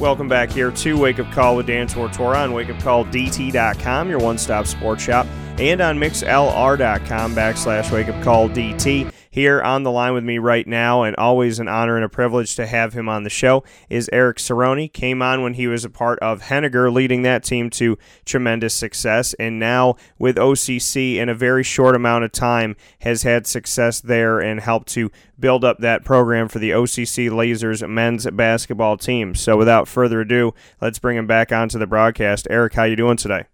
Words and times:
Welcome 0.00 0.28
back 0.28 0.52
here 0.52 0.70
to 0.70 0.96
Wake 0.96 1.18
Up 1.18 1.32
Call 1.32 1.56
with 1.56 1.66
Dan 1.66 1.88
Tortora 1.88 2.44
on 2.44 2.50
wakeupcalldt.com, 2.50 4.08
your 4.08 4.20
one-stop 4.20 4.68
sports 4.68 5.02
shop, 5.02 5.26
and 5.58 5.80
on 5.80 5.98
mixlr.com 5.98 7.34
backslash 7.34 7.84
wakeupcalldt. 7.86 9.12
Here 9.38 9.62
on 9.62 9.84
the 9.84 9.92
line 9.92 10.14
with 10.14 10.24
me 10.24 10.38
right 10.38 10.66
now, 10.66 11.04
and 11.04 11.14
always 11.14 11.60
an 11.60 11.68
honor 11.68 11.94
and 11.94 12.04
a 12.04 12.08
privilege 12.08 12.56
to 12.56 12.66
have 12.66 12.92
him 12.92 13.08
on 13.08 13.22
the 13.22 13.30
show, 13.30 13.62
is 13.88 14.10
Eric 14.12 14.38
Cerrone. 14.38 14.92
Came 14.92 15.22
on 15.22 15.42
when 15.42 15.54
he 15.54 15.68
was 15.68 15.84
a 15.84 15.88
part 15.88 16.18
of 16.18 16.42
Henninger, 16.42 16.90
leading 16.90 17.22
that 17.22 17.44
team 17.44 17.70
to 17.70 17.96
tremendous 18.24 18.74
success, 18.74 19.34
and 19.34 19.60
now 19.60 19.94
with 20.18 20.34
OCC 20.34 21.18
in 21.18 21.28
a 21.28 21.36
very 21.36 21.62
short 21.62 21.94
amount 21.94 22.24
of 22.24 22.32
time 22.32 22.74
has 23.02 23.22
had 23.22 23.46
success 23.46 24.00
there 24.00 24.40
and 24.40 24.58
helped 24.58 24.88
to 24.88 25.08
build 25.38 25.64
up 25.64 25.78
that 25.78 26.04
program 26.04 26.48
for 26.48 26.58
the 26.58 26.70
OCC 26.70 27.30
Lasers 27.30 27.88
men's 27.88 28.28
basketball 28.32 28.96
team. 28.96 29.36
So 29.36 29.56
without 29.56 29.86
further 29.86 30.22
ado, 30.22 30.52
let's 30.80 30.98
bring 30.98 31.16
him 31.16 31.28
back 31.28 31.52
onto 31.52 31.78
the 31.78 31.86
broadcast. 31.86 32.48
Eric, 32.50 32.74
how 32.74 32.82
you 32.82 32.96
doing 32.96 33.16
today? 33.16 33.44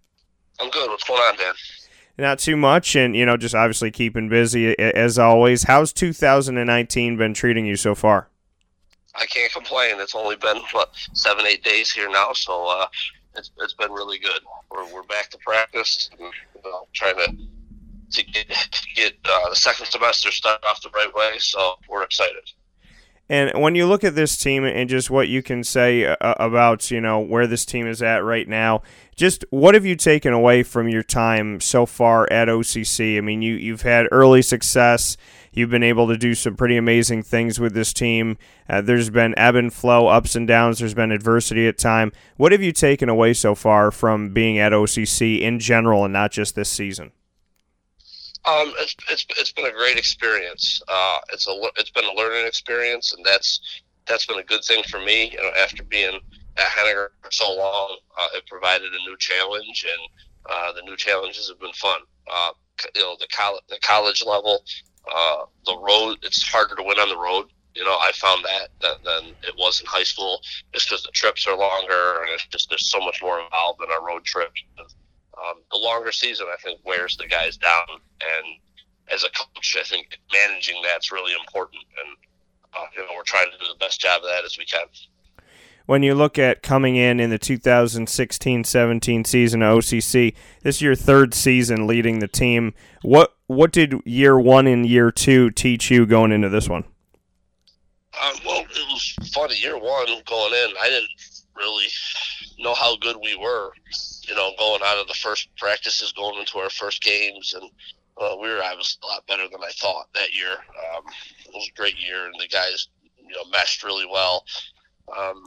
I'm 0.59 0.70
good. 0.70 0.89
What's 0.89 1.05
going 1.05 1.20
on, 1.20 1.37
Dan? 1.37 1.53
Not 2.16 2.38
too 2.38 2.56
much, 2.56 2.95
and 2.95 3.16
you 3.16 3.27
know, 3.27 3.36
just 3.36 3.54
obviously 3.54 3.91
keeping 3.91 4.28
busy 4.28 4.78
as 4.78 5.19
always. 5.19 5.64
How's 5.64 5.92
2019 5.92 7.16
been 7.16 7.34
treating 7.34 7.66
you 7.66 7.75
so 7.77 7.94
far? 7.94 8.28
I 9.16 9.27
can't 9.27 9.52
complain. 9.52 9.97
It's 9.98 10.14
only 10.14 10.36
been 10.36 10.58
what 10.72 10.91
seven, 11.12 11.47
eight 11.47 11.64
days 11.64 11.91
here 11.91 12.08
now, 12.08 12.33
so 12.33 12.66
uh, 12.69 12.86
it's 13.36 13.50
it's 13.61 13.74
been 13.74 13.91
really 13.91 14.19
good. 14.19 14.41
We're 14.70 14.86
we're 14.92 15.02
back 15.05 15.30
to 15.30 15.39
practice, 15.39 16.11
and, 16.12 16.20
you 16.55 16.70
know, 16.70 16.86
trying 16.92 17.16
to 17.16 17.36
to 18.12 18.24
get 18.24 18.46
get 18.94 19.14
uh, 19.24 19.50
the 19.50 19.56
second 19.56 19.86
semester 19.86 20.30
started 20.30 20.64
off 20.67 20.83
the 20.83 20.91
right 20.91 21.12
way. 21.14 21.39
So 21.39 21.74
we're 21.89 22.05
excited. 22.05 22.50
And 23.28 23.53
when 23.58 23.75
you 23.75 23.86
look 23.86 24.05
at 24.05 24.14
this 24.14 24.36
team 24.36 24.64
and 24.64 24.89
just 24.89 25.11
what 25.11 25.28
you 25.28 25.42
can 25.42 25.64
say 25.64 26.05
uh, 26.05 26.17
about, 26.39 26.91
you 26.91 27.00
know, 27.00 27.20
where 27.20 27.47
this 27.47 27.64
team 27.64 27.86
is 27.86 28.03
at 28.03 28.22
right 28.22 28.47
now, 28.47 28.83
just 29.17 29.47
what 29.48 29.75
have 29.75 29.86
you 29.86 29.97
taken 29.97 30.34
away 30.34 30.62
from 30.62 30.89
your 30.89 31.03
time 31.03 31.58
so 31.61 31.86
far 31.86 32.30
at 32.30 32.48
OCC? 32.48 33.17
I 33.17 33.22
mean, 33.22 33.41
you 33.41 33.55
you've 33.55 33.83
had 33.83 34.08
early 34.12 34.42
success. 34.42 35.17
You've 35.52 35.70
been 35.70 35.83
able 35.83 36.08
to 36.08 36.19
do 36.19 36.34
some 36.34 36.56
pretty 36.56 36.77
amazing 36.77 37.22
things 37.22 37.58
with 37.58 37.72
this 37.72 37.95
team. 37.95 38.36
Uh, 38.69 38.83
there's 38.83 39.08
been 39.08 39.39
ebb 39.39 39.55
and 39.55 39.72
flow, 39.72 40.08
ups 40.08 40.34
and 40.34 40.47
downs. 40.47 40.80
There's 40.80 40.95
been 40.95 41.12
adversity 41.12 41.67
at 41.67 41.78
time. 41.78 42.12
What 42.36 42.52
have 42.52 42.62
you 42.62 42.72
taken 42.72 43.08
away 43.08 43.33
so 43.33 43.55
far 43.55 43.91
from 43.91 44.34
being 44.34 44.58
at 44.58 44.72
OCC 44.72 45.41
in 45.41 45.61
general, 45.61 46.05
and 46.05 46.12
not 46.12 46.30
just 46.30 46.56
this 46.56 46.69
season? 46.69 47.12
Um, 48.47 48.75
it's, 48.78 48.95
it's 49.11 49.27
it's 49.39 49.53
been 49.53 49.67
a 49.67 49.73
great 49.73 49.97
experience. 49.97 50.83
Uh, 50.87 51.19
it's 51.33 51.48
a 51.48 51.55
it's 51.77 51.91
been 51.91 52.05
a 52.05 52.12
learning 52.12 52.47
experience, 52.47 53.14
and 53.14 53.25
that's 53.25 53.61
that's 54.06 54.27
been 54.27 54.39
a 54.39 54.45
good 54.45 54.62
thing 54.64 54.83
for 54.91 55.01
me. 55.01 55.31
You 55.33 55.39
know, 55.39 55.51
after 55.59 55.83
being 55.83 56.20
at 56.59 56.64
Henninger 56.64 57.12
for 57.23 57.31
so 57.31 57.56
long, 57.56 57.97
uh, 58.19 58.28
it 58.34 58.47
provided 58.47 58.89
a 58.92 59.09
new 59.09 59.17
challenge, 59.19 59.86
and 59.91 60.53
uh, 60.53 60.73
the 60.75 60.83
new 60.83 60.97
challenges 60.97 61.48
have 61.48 61.59
been 61.59 61.73
fun. 61.73 62.01
Uh, 62.31 62.51
you 62.95 63.01
know, 63.01 63.17
the 63.19 63.28
college 63.34 63.62
the 63.70 63.78
college 63.83 64.23
level, 64.27 64.62
uh, 65.14 65.45
the 65.64 65.79
road. 65.79 66.19
It's 66.23 66.47
harder 66.47 66.75
to 66.77 66.83
win 66.83 66.98
on 66.98 67.08
the 67.08 67.19
road. 67.19 67.47
You 67.75 67.84
know, 67.84 67.97
I 67.98 68.12
found 68.12 68.45
that 68.45 68.68
than, 68.83 68.95
than 69.05 69.30
it 69.42 69.55
was 69.58 69.80
in 69.80 69.86
high 69.86 70.05
school. 70.05 70.41
It's 70.74 70.85
because 70.85 71.02
the 71.02 71.13
trips 71.13 71.47
are 71.47 71.57
longer, 71.57 72.20
and 72.20 72.30
it's 72.30 72.47
just 72.48 72.68
there's 72.68 72.91
so 72.91 73.01
much 73.01 73.20
more 73.23 73.41
involved 73.41 73.80
in 73.83 73.91
our 73.91 74.07
road 74.07 74.24
trips 74.24 74.63
um, 75.48 75.62
the 75.70 75.78
longer 75.78 76.12
season, 76.12 76.46
I 76.52 76.56
think, 76.62 76.80
wears 76.84 77.16
the 77.16 77.27
guys 77.27 77.56
down. 77.56 77.86
And 77.90 78.46
as 79.12 79.24
a 79.24 79.28
coach, 79.30 79.77
I 79.78 79.84
think 79.84 80.18
managing 80.32 80.80
that's 80.82 81.12
really 81.12 81.32
important. 81.38 81.82
And, 82.05 82.16
uh, 82.74 82.86
you 82.96 83.02
know, 83.02 83.12
we're 83.16 83.22
trying 83.22 83.50
to 83.50 83.58
do 83.58 83.64
the 83.72 83.78
best 83.78 84.00
job 84.00 84.22
of 84.22 84.28
that 84.28 84.44
as 84.44 84.58
we 84.58 84.64
can. 84.64 84.86
When 85.86 86.02
you 86.02 86.14
look 86.14 86.38
at 86.38 86.62
coming 86.62 86.96
in 86.96 87.20
in 87.20 87.28
the 87.28 87.38
2016-17 87.38 89.27
season 89.27 89.62
of 89.62 89.80
OCC, 89.80 90.34
this 90.62 90.77
is 90.77 90.82
your 90.82 90.94
third 90.94 91.34
season 91.34 91.86
leading 91.86 92.20
the 92.20 92.28
team. 92.28 92.72
What 93.02 93.34
what 93.46 93.70
did 93.70 94.00
year 94.06 94.40
one 94.40 94.66
and 94.66 94.86
year 94.86 95.11
two 95.11 95.50
teach 95.50 95.90
you 95.90 96.06
going 96.06 96.32
into 96.32 96.48
this 96.48 96.70
one? 96.70 96.84
Um, 98.18 98.34
well, 98.46 98.61
it 98.62 98.88
was 98.88 99.14
funny. 99.34 99.56
Year 99.56 99.76
one 99.76 100.06
going 100.24 100.55
in, 100.55 100.70
I 100.80 100.88
didn't 100.88 101.11
really 101.55 101.86
know 102.61 102.72
how 102.72 102.96
good 102.96 103.16
we 103.22 103.36
were 103.36 103.72
you 104.29 104.35
know, 104.35 104.52
going 104.58 104.83
out 104.85 104.98
of 104.98 105.08
the 105.08 105.14
first 105.14 105.48
practices, 105.57 106.12
going 106.12 106.39
into 106.39 106.58
our 106.58 106.70
first 106.70 107.02
games, 107.02 107.55
and 107.55 107.70
uh, 108.20 108.36
we 108.40 108.48
were 108.48 108.62
obviously 108.62 109.01
a 109.02 109.07
lot 109.07 109.27
better 109.27 109.48
than 109.51 109.62
I 109.62 109.70
thought 109.73 110.07
that 110.14 110.35
year. 110.35 110.52
Um, 110.52 111.05
it 111.46 111.52
was 111.52 111.68
a 111.68 111.77
great 111.77 111.98
year, 111.98 112.27
and 112.27 112.35
the 112.39 112.48
guys, 112.48 112.89
you 113.18 113.35
know, 113.35 113.45
meshed 113.51 113.83
really 113.83 114.07
well. 114.07 114.45
Um, 115.17 115.45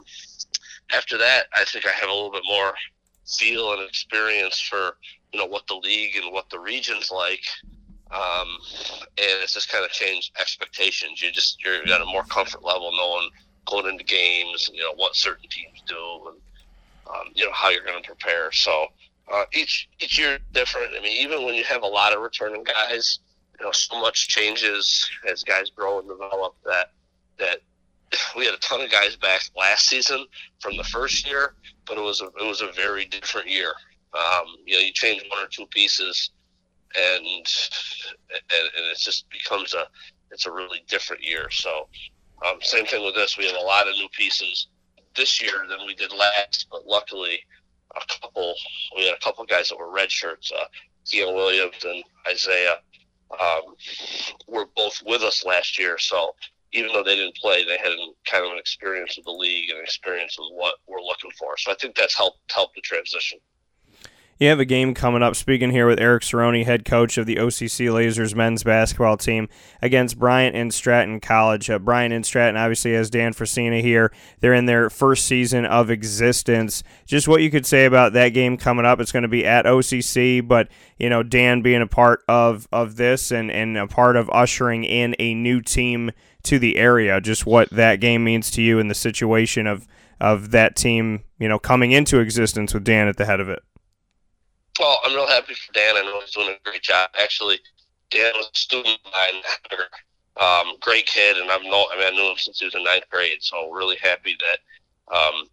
after 0.92 1.18
that, 1.18 1.46
I 1.54 1.64
think 1.64 1.86
I 1.86 1.90
have 1.90 2.08
a 2.08 2.12
little 2.12 2.30
bit 2.30 2.44
more 2.46 2.72
feel 3.26 3.72
and 3.72 3.82
experience 3.82 4.58
for 4.60 4.96
you 5.32 5.38
know 5.38 5.46
what 5.46 5.66
the 5.66 5.74
league 5.74 6.16
and 6.16 6.32
what 6.32 6.48
the 6.50 6.58
region's 6.58 7.10
like. 7.10 7.44
Um, 8.10 8.48
and 9.18 9.42
it's 9.42 9.52
just 9.52 9.70
kind 9.70 9.84
of 9.84 9.90
changed 9.90 10.32
expectations. 10.40 11.22
You 11.22 11.30
just 11.30 11.62
you're 11.62 11.82
at 11.82 12.00
a 12.00 12.06
more 12.06 12.24
comfort 12.24 12.64
level, 12.64 12.90
knowing 12.96 13.30
going 13.66 13.86
into 13.86 14.04
games, 14.04 14.70
you 14.72 14.80
know 14.80 14.94
what 14.94 15.14
certain 15.14 15.48
teams 15.48 15.82
do, 15.86 16.28
and 16.28 16.40
um, 17.12 17.28
you 17.34 17.44
know 17.44 17.52
how 17.52 17.70
you're 17.70 17.84
going 17.84 18.02
to 18.02 18.06
prepare. 18.06 18.52
So 18.52 18.86
uh, 19.32 19.44
each 19.52 19.88
each 20.00 20.18
year 20.18 20.38
different. 20.52 20.92
I 20.96 21.00
mean, 21.00 21.16
even 21.22 21.44
when 21.44 21.54
you 21.54 21.64
have 21.64 21.82
a 21.82 21.86
lot 21.86 22.14
of 22.14 22.20
returning 22.22 22.64
guys, 22.64 23.20
you 23.58 23.64
know, 23.64 23.72
so 23.72 24.00
much 24.00 24.28
changes 24.28 25.08
as 25.30 25.42
guys 25.42 25.70
grow 25.70 25.98
and 25.98 26.08
develop 26.08 26.54
that 26.64 26.92
that 27.38 27.60
we 28.36 28.44
had 28.44 28.54
a 28.54 28.58
ton 28.58 28.80
of 28.80 28.90
guys 28.90 29.16
back 29.16 29.42
last 29.56 29.86
season 29.86 30.26
from 30.60 30.76
the 30.76 30.84
first 30.84 31.26
year, 31.26 31.54
but 31.86 31.98
it 31.98 32.02
was 32.02 32.20
a 32.20 32.26
it 32.26 32.46
was 32.46 32.60
a 32.60 32.72
very 32.72 33.04
different 33.06 33.48
year. 33.48 33.72
Um, 34.14 34.46
you 34.64 34.74
know, 34.74 34.80
you 34.80 34.92
change 34.92 35.22
one 35.30 35.44
or 35.44 35.48
two 35.48 35.66
pieces, 35.66 36.30
and 36.96 37.24
and, 37.24 38.70
and 38.76 38.86
it 38.92 38.98
just 38.98 39.28
becomes 39.30 39.74
a 39.74 39.86
it's 40.30 40.46
a 40.46 40.52
really 40.52 40.84
different 40.88 41.22
year. 41.22 41.50
So 41.50 41.88
um, 42.46 42.58
same 42.60 42.86
thing 42.86 43.04
with 43.04 43.14
this. 43.14 43.36
We 43.36 43.46
have 43.46 43.56
a 43.56 43.64
lot 43.64 43.88
of 43.88 43.94
new 43.94 44.08
pieces 44.12 44.68
this 45.18 45.42
year 45.42 45.66
than 45.68 45.86
we 45.86 45.94
did 45.94 46.12
last. 46.12 46.66
But 46.70 46.86
luckily, 46.86 47.40
a 47.94 48.00
couple 48.20 48.54
we 48.96 49.04
had 49.04 49.16
a 49.16 49.20
couple 49.20 49.44
guys 49.44 49.68
that 49.68 49.78
were 49.78 49.92
red 49.92 50.10
shirts. 50.10 50.50
Uh, 50.50 50.64
Williams 51.12 51.84
and 51.84 52.02
Isaiah 52.28 52.78
um, 53.40 53.74
were 54.46 54.66
both 54.76 55.02
with 55.04 55.22
us 55.22 55.44
last 55.44 55.78
year. 55.78 55.98
So 55.98 56.34
even 56.72 56.92
though 56.92 57.02
they 57.02 57.16
didn't 57.16 57.36
play, 57.36 57.64
they 57.64 57.78
had 57.78 57.92
kind 58.26 58.44
of 58.44 58.52
an 58.52 58.58
experience 58.58 59.16
with 59.16 59.24
the 59.24 59.32
league 59.32 59.70
and 59.70 59.80
experience 59.80 60.36
with 60.38 60.50
what 60.52 60.76
we're 60.86 61.02
looking 61.02 61.30
for. 61.38 61.56
So 61.56 61.72
I 61.72 61.74
think 61.74 61.94
that's 61.94 62.16
helped 62.16 62.40
help 62.52 62.74
the 62.74 62.80
transition. 62.82 63.38
You 64.38 64.50
have 64.50 64.60
a 64.60 64.64
game 64.64 64.94
coming 64.94 65.20
up. 65.20 65.34
Speaking 65.34 65.72
here 65.72 65.88
with 65.88 65.98
Eric 65.98 66.22
Cerrone, 66.22 66.64
head 66.64 66.84
coach 66.84 67.18
of 67.18 67.26
the 67.26 67.36
OCC 67.36 67.88
Lasers 67.88 68.36
men's 68.36 68.62
basketball 68.62 69.16
team, 69.16 69.48
against 69.82 70.16
Bryant 70.16 70.54
and 70.54 70.72
Stratton 70.72 71.18
College. 71.18 71.68
Uh, 71.68 71.80
Bryant 71.80 72.14
and 72.14 72.24
Stratton 72.24 72.56
obviously 72.56 72.92
has 72.92 73.10
Dan 73.10 73.34
Frisina 73.34 73.80
here. 73.80 74.12
They're 74.38 74.54
in 74.54 74.66
their 74.66 74.90
first 74.90 75.26
season 75.26 75.64
of 75.64 75.90
existence. 75.90 76.84
Just 77.04 77.26
what 77.26 77.42
you 77.42 77.50
could 77.50 77.66
say 77.66 77.84
about 77.84 78.12
that 78.12 78.28
game 78.28 78.56
coming 78.56 78.86
up. 78.86 79.00
It's 79.00 79.10
going 79.10 79.24
to 79.24 79.28
be 79.28 79.44
at 79.44 79.64
OCC, 79.64 80.46
but 80.46 80.68
you 80.98 81.10
know 81.10 81.24
Dan 81.24 81.60
being 81.60 81.82
a 81.82 81.88
part 81.88 82.22
of 82.28 82.68
of 82.70 82.94
this 82.94 83.32
and 83.32 83.50
and 83.50 83.76
a 83.76 83.88
part 83.88 84.14
of 84.14 84.30
ushering 84.30 84.84
in 84.84 85.16
a 85.18 85.34
new 85.34 85.60
team 85.60 86.12
to 86.44 86.60
the 86.60 86.76
area. 86.76 87.20
Just 87.20 87.44
what 87.44 87.70
that 87.70 87.96
game 87.96 88.22
means 88.22 88.52
to 88.52 88.62
you 88.62 88.78
and 88.78 88.88
the 88.88 88.94
situation 88.94 89.66
of 89.66 89.88
of 90.20 90.52
that 90.52 90.76
team, 90.76 91.24
you 91.40 91.48
know, 91.48 91.58
coming 91.58 91.90
into 91.90 92.20
existence 92.20 92.72
with 92.72 92.84
Dan 92.84 93.08
at 93.08 93.16
the 93.16 93.26
head 93.26 93.40
of 93.40 93.48
it. 93.48 93.64
Well, 94.78 95.00
I'm 95.04 95.14
real 95.14 95.26
happy 95.26 95.54
for 95.54 95.72
Dan. 95.72 95.96
I 95.96 96.02
know 96.02 96.20
he's 96.20 96.30
doing 96.30 96.48
a 96.48 96.68
great 96.68 96.82
job. 96.82 97.10
Actually, 97.20 97.58
Dan 98.10 98.32
was 98.36 98.48
a 98.54 98.58
student 98.58 98.98
of 99.04 99.12
mine. 99.12 99.42
Um, 100.36 100.76
great 100.80 101.06
kid, 101.06 101.36
and 101.36 101.50
I've 101.50 101.62
known. 101.62 101.86
I 101.92 101.98
mean, 101.98 102.06
I 102.06 102.10
knew 102.16 102.30
him 102.30 102.36
since 102.36 102.60
he 102.60 102.64
was 102.64 102.74
in 102.76 102.84
ninth 102.84 103.04
grade. 103.10 103.38
So 103.40 103.70
really 103.72 103.96
happy 104.00 104.36
that 104.38 105.16
um, 105.16 105.48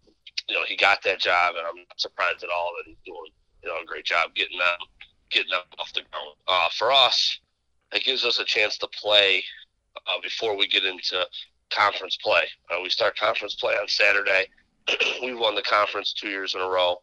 you 0.48 0.54
know 0.54 0.62
he 0.66 0.76
got 0.76 1.02
that 1.02 1.18
job, 1.18 1.54
and 1.58 1.66
I'm 1.66 1.76
not 1.76 2.00
surprised 2.00 2.44
at 2.44 2.50
all 2.50 2.70
that 2.78 2.88
he's 2.88 2.96
doing 3.04 3.32
you 3.62 3.68
know 3.68 3.76
a 3.82 3.84
great 3.84 4.04
job 4.04 4.32
getting 4.34 4.58
them 4.58 4.78
getting 5.30 5.50
them 5.50 5.62
off 5.78 5.92
the 5.92 6.02
ground. 6.10 6.36
Uh, 6.46 6.68
for 6.76 6.92
us, 6.92 7.40
it 7.92 8.04
gives 8.04 8.24
us 8.24 8.38
a 8.38 8.44
chance 8.44 8.78
to 8.78 8.86
play 8.88 9.42
uh, 9.96 10.20
before 10.22 10.56
we 10.56 10.68
get 10.68 10.84
into 10.84 11.26
conference 11.70 12.16
play. 12.22 12.44
Uh, 12.70 12.80
we 12.80 12.90
start 12.90 13.18
conference 13.18 13.56
play 13.56 13.74
on 13.74 13.88
Saturday. 13.88 14.46
we 15.22 15.34
won 15.34 15.56
the 15.56 15.62
conference 15.62 16.12
two 16.12 16.28
years 16.28 16.54
in 16.54 16.60
a 16.60 16.68
row. 16.68 17.00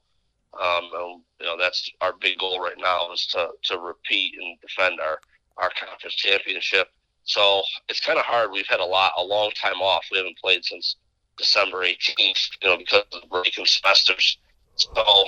Um, 0.62 0.90
and, 0.94 1.22
you 1.40 1.46
know, 1.46 1.58
that's 1.58 1.90
our 2.02 2.14
big 2.20 2.38
goal 2.40 2.62
right 2.62 2.78
now 2.78 3.12
is 3.12 3.26
to, 3.28 3.50
to 3.64 3.80
repeat 3.80 4.34
and 4.40 4.58
defend 4.62 5.00
our, 5.00 5.20
our 5.58 5.72
conference 5.80 6.16
championship. 6.16 6.90
So 7.24 7.64
it's 7.90 8.00
kind 8.00 8.20
of 8.20 8.26
hard. 8.26 8.52
We've 8.52 8.68
had 8.68 8.80
a 8.80 8.86
lot, 8.86 9.14
a 9.18 9.24
long 9.24 9.52
time 9.52 9.82
off. 9.82 10.06
We 10.12 10.18
haven't 10.18 10.38
played 10.38 10.64
since 10.64 10.98
December 11.38 11.80
18th, 11.86 12.50
you 12.62 12.70
know, 12.70 12.78
because 12.78 13.04
of 13.12 13.22
the 13.22 13.28
break 13.28 13.58
in 13.58 13.66
semesters. 13.66 14.38
So, 14.76 15.26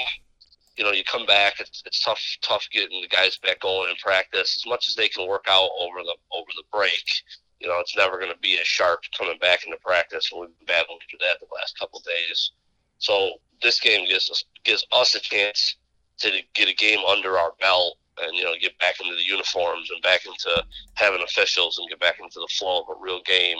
you 0.77 0.83
know, 0.83 0.91
you 0.91 1.03
come 1.03 1.25
back, 1.25 1.59
it's, 1.59 1.81
it's 1.85 2.03
tough, 2.03 2.21
tough 2.41 2.67
getting 2.71 3.01
the 3.01 3.07
guys 3.07 3.37
back 3.37 3.61
going 3.61 3.89
in 3.89 3.95
practice 3.97 4.57
as 4.57 4.69
much 4.69 4.87
as 4.89 4.95
they 4.95 5.07
can 5.07 5.27
work 5.27 5.45
out 5.47 5.69
over 5.79 6.03
the, 6.03 6.15
over 6.33 6.49
the 6.55 6.63
break. 6.71 7.05
You 7.59 7.67
know, 7.67 7.79
it's 7.79 7.95
never 7.95 8.19
going 8.19 8.31
to 8.31 8.39
be 8.39 8.59
as 8.59 8.67
sharp 8.67 8.99
coming 9.17 9.37
back 9.39 9.65
into 9.65 9.77
practice, 9.77 10.29
and 10.31 10.41
we've 10.41 10.57
been 10.59 10.67
battling 10.67 10.99
through 11.09 11.19
that 11.21 11.39
the 11.39 11.47
last 11.55 11.79
couple 11.79 12.01
days. 12.05 12.51
So 13.05 13.33
this 13.61 13.79
game 13.79 14.07
gives 14.07 14.31
us 14.31 14.43
gives 14.63 14.83
us 14.91 15.13
a 15.13 15.19
chance 15.19 15.75
to 16.17 16.31
get 16.55 16.67
a 16.67 16.73
game 16.73 16.99
under 17.07 17.37
our 17.37 17.51
belt 17.61 17.97
and 18.19 18.35
you 18.35 18.43
know 18.43 18.53
get 18.59 18.77
back 18.79 18.99
into 18.99 19.13
the 19.13 19.23
uniforms 19.23 19.91
and 19.91 20.01
back 20.01 20.25
into 20.25 20.65
having 20.95 21.21
officials 21.21 21.77
and 21.77 21.87
get 21.87 21.99
back 21.99 22.15
into 22.19 22.39
the 22.39 22.49
flow 22.57 22.81
of 22.81 22.89
a 22.89 22.99
real 22.99 23.21
game. 23.21 23.57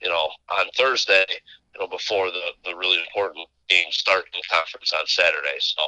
You 0.00 0.08
know, 0.08 0.30
on 0.48 0.66
Thursday, 0.74 1.26
you 1.74 1.80
know, 1.80 1.86
before 1.86 2.30
the 2.30 2.40
the 2.64 2.74
really 2.74 2.98
important 2.98 3.46
game 3.68 3.90
start 3.90 4.24
in 4.32 4.40
conference 4.50 4.90
on 4.98 5.06
Saturday. 5.06 5.58
So 5.58 5.82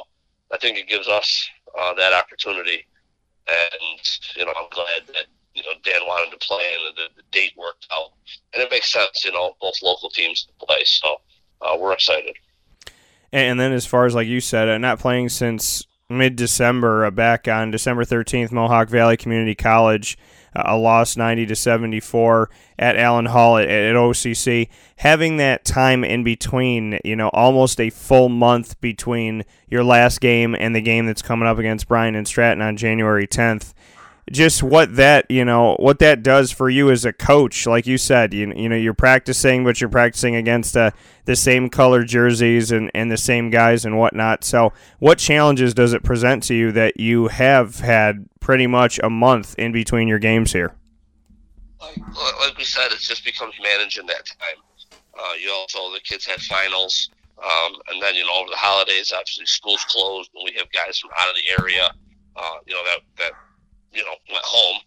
I 0.53 0.57
think 0.57 0.77
it 0.77 0.87
gives 0.87 1.07
us 1.07 1.49
uh, 1.79 1.95
that 1.95 2.13
opportunity, 2.13 2.85
and 3.47 4.01
you 4.35 4.45
know, 4.45 4.53
I'm 4.55 4.69
glad 4.69 5.07
that 5.07 5.25
you 5.55 5.63
know 5.63 5.73
Dan 5.83 6.05
wanted 6.05 6.39
to 6.39 6.45
play 6.45 6.75
and 6.75 6.95
the, 6.95 7.09
the 7.15 7.23
date 7.31 7.53
worked 7.57 7.87
out, 7.91 8.11
and 8.53 8.61
it 8.61 8.69
makes 8.69 8.93
sense. 8.93 9.25
You 9.25 9.31
know, 9.31 9.55
both 9.59 9.81
local 9.81 10.11
teams 10.11 10.45
to 10.45 10.65
play, 10.67 10.83
so 10.83 11.15
uh, 11.61 11.75
we're 11.79 11.93
excited. 11.93 12.35
And 13.33 13.59
then, 13.59 13.71
as 13.71 13.85
far 13.85 14.05
as 14.05 14.15
like 14.15 14.27
you 14.27 14.41
said, 14.41 14.67
uh, 14.67 14.77
not 14.77 14.99
playing 14.99 15.29
since 15.29 15.85
mid 16.09 16.35
December, 16.35 17.05
uh, 17.05 17.11
back 17.11 17.47
on 17.47 17.71
December 17.71 18.03
13th, 18.03 18.51
Mohawk 18.51 18.89
Valley 18.89 19.15
Community 19.15 19.55
College, 19.55 20.17
uh, 20.55 20.63
a 20.65 20.77
loss 20.77 21.15
90 21.15 21.45
to 21.45 21.55
74 21.55 22.49
at 22.77 22.97
Allyn 22.97 23.27
Hall 23.27 23.57
at, 23.57 23.69
at, 23.69 23.95
OCC. 23.95 24.67
Having 24.97 25.37
that 25.37 25.63
time 25.63 26.03
in 26.03 26.23
between, 26.23 26.99
you 27.05 27.15
know, 27.15 27.29
almost 27.29 27.79
a 27.79 27.89
full 27.89 28.27
month 28.27 28.79
between 28.81 29.45
your 29.69 29.83
last 29.83 30.19
game 30.19 30.53
and 30.53 30.75
the 30.75 30.81
game 30.81 31.05
that's 31.05 31.21
coming 31.21 31.47
up 31.47 31.57
against 31.57 31.87
Bryant 31.87 32.17
and 32.17 32.27
Stratton 32.27 32.61
on 32.61 32.75
January 32.75 33.27
10th 33.27 33.73
just 34.29 34.61
what 34.61 34.95
that 34.95 35.25
you 35.29 35.43
know 35.43 35.75
what 35.79 35.99
that 35.99 36.21
does 36.21 36.51
for 36.51 36.69
you 36.69 36.91
as 36.91 37.03
a 37.03 37.11
coach 37.11 37.65
like 37.65 37.87
you 37.87 37.97
said 37.97 38.33
you, 38.33 38.53
you 38.55 38.69
know 38.69 38.75
you're 38.75 38.93
practicing 38.93 39.63
but 39.63 39.81
you're 39.81 39.89
practicing 39.89 40.35
against 40.35 40.77
uh, 40.77 40.91
the 41.25 41.35
same 41.35 41.69
color 41.69 42.03
jerseys 42.03 42.71
and, 42.71 42.91
and 42.93 43.11
the 43.11 43.17
same 43.17 43.49
guys 43.49 43.85
and 43.85 43.97
whatnot. 43.97 44.43
So 44.43 44.73
what 44.99 45.17
challenges 45.17 45.73
does 45.73 45.93
it 45.93 46.03
present 46.03 46.43
to 46.43 46.55
you 46.55 46.71
that 46.71 46.99
you 46.99 47.27
have 47.27 47.79
had 47.79 48.27
pretty 48.39 48.67
much 48.67 48.99
a 49.03 49.09
month 49.09 49.55
in 49.57 49.71
between 49.71 50.07
your 50.07 50.19
games 50.19 50.51
here? 50.51 50.73
Like, 51.79 51.97
like 51.97 52.57
we 52.57 52.63
said 52.63 52.91
it 52.91 52.99
just 52.99 53.23
becomes 53.25 53.53
managing 53.61 54.05
that 54.07 54.25
time. 54.25 54.91
Uh, 55.17 55.33
you 55.41 55.51
also 55.51 55.91
the 55.93 55.99
kids 56.01 56.25
had 56.25 56.41
finals 56.41 57.09
um, 57.37 57.73
and 57.89 58.01
then 58.01 58.15
you 58.15 58.23
know 58.23 58.33
over 58.33 58.49
the 58.49 58.57
holidays 58.57 59.11
obviously 59.13 59.45
schools 59.45 59.83
closed 59.85 60.29
and 60.33 60.43
we 60.45 60.57
have 60.57 60.71
guys 60.71 60.99
from 60.99 61.11
out 61.17 61.29
of 61.29 61.35
the 61.35 61.61
area 61.61 61.89
uh, 62.37 62.57
you 62.65 62.73
know 62.73 62.81
that 62.85 62.99
that 63.17 63.31
you 63.91 64.03
know, 64.03 64.15
went 64.31 64.45
home. 64.45 64.79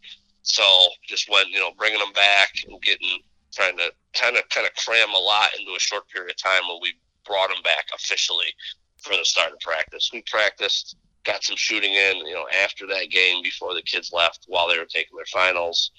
So 0.42 0.62
just 1.06 1.30
went, 1.30 1.48
you 1.48 1.58
know, 1.58 1.72
bringing 1.76 1.98
them 1.98 2.12
back 2.12 2.50
and 2.68 2.80
getting, 2.82 3.20
trying 3.52 3.76
to 3.78 3.90
kind 4.12 4.36
of, 4.36 4.48
kind 4.50 4.66
of 4.66 4.74
cram 4.74 5.10
a 5.14 5.18
lot 5.18 5.48
into 5.58 5.72
a 5.76 5.80
short 5.80 6.08
period 6.08 6.30
of 6.30 6.36
time 6.36 6.62
when 6.68 6.78
we 6.82 6.94
brought 7.26 7.48
them 7.48 7.62
back 7.62 7.86
officially 7.94 8.52
for 8.98 9.16
the 9.16 9.24
start 9.24 9.52
of 9.52 9.60
practice. 9.60 10.10
We 10.12 10.22
practiced, 10.30 10.96
got 11.24 11.42
some 11.42 11.56
shooting 11.56 11.94
in, 11.94 12.26
you 12.26 12.34
know, 12.34 12.46
after 12.62 12.86
that 12.88 13.10
game 13.10 13.42
before 13.42 13.74
the 13.74 13.82
kids 13.82 14.12
left 14.12 14.44
while 14.46 14.68
they 14.68 14.78
were 14.78 14.84
taking 14.84 15.16
their 15.16 15.26
finals. 15.26 15.90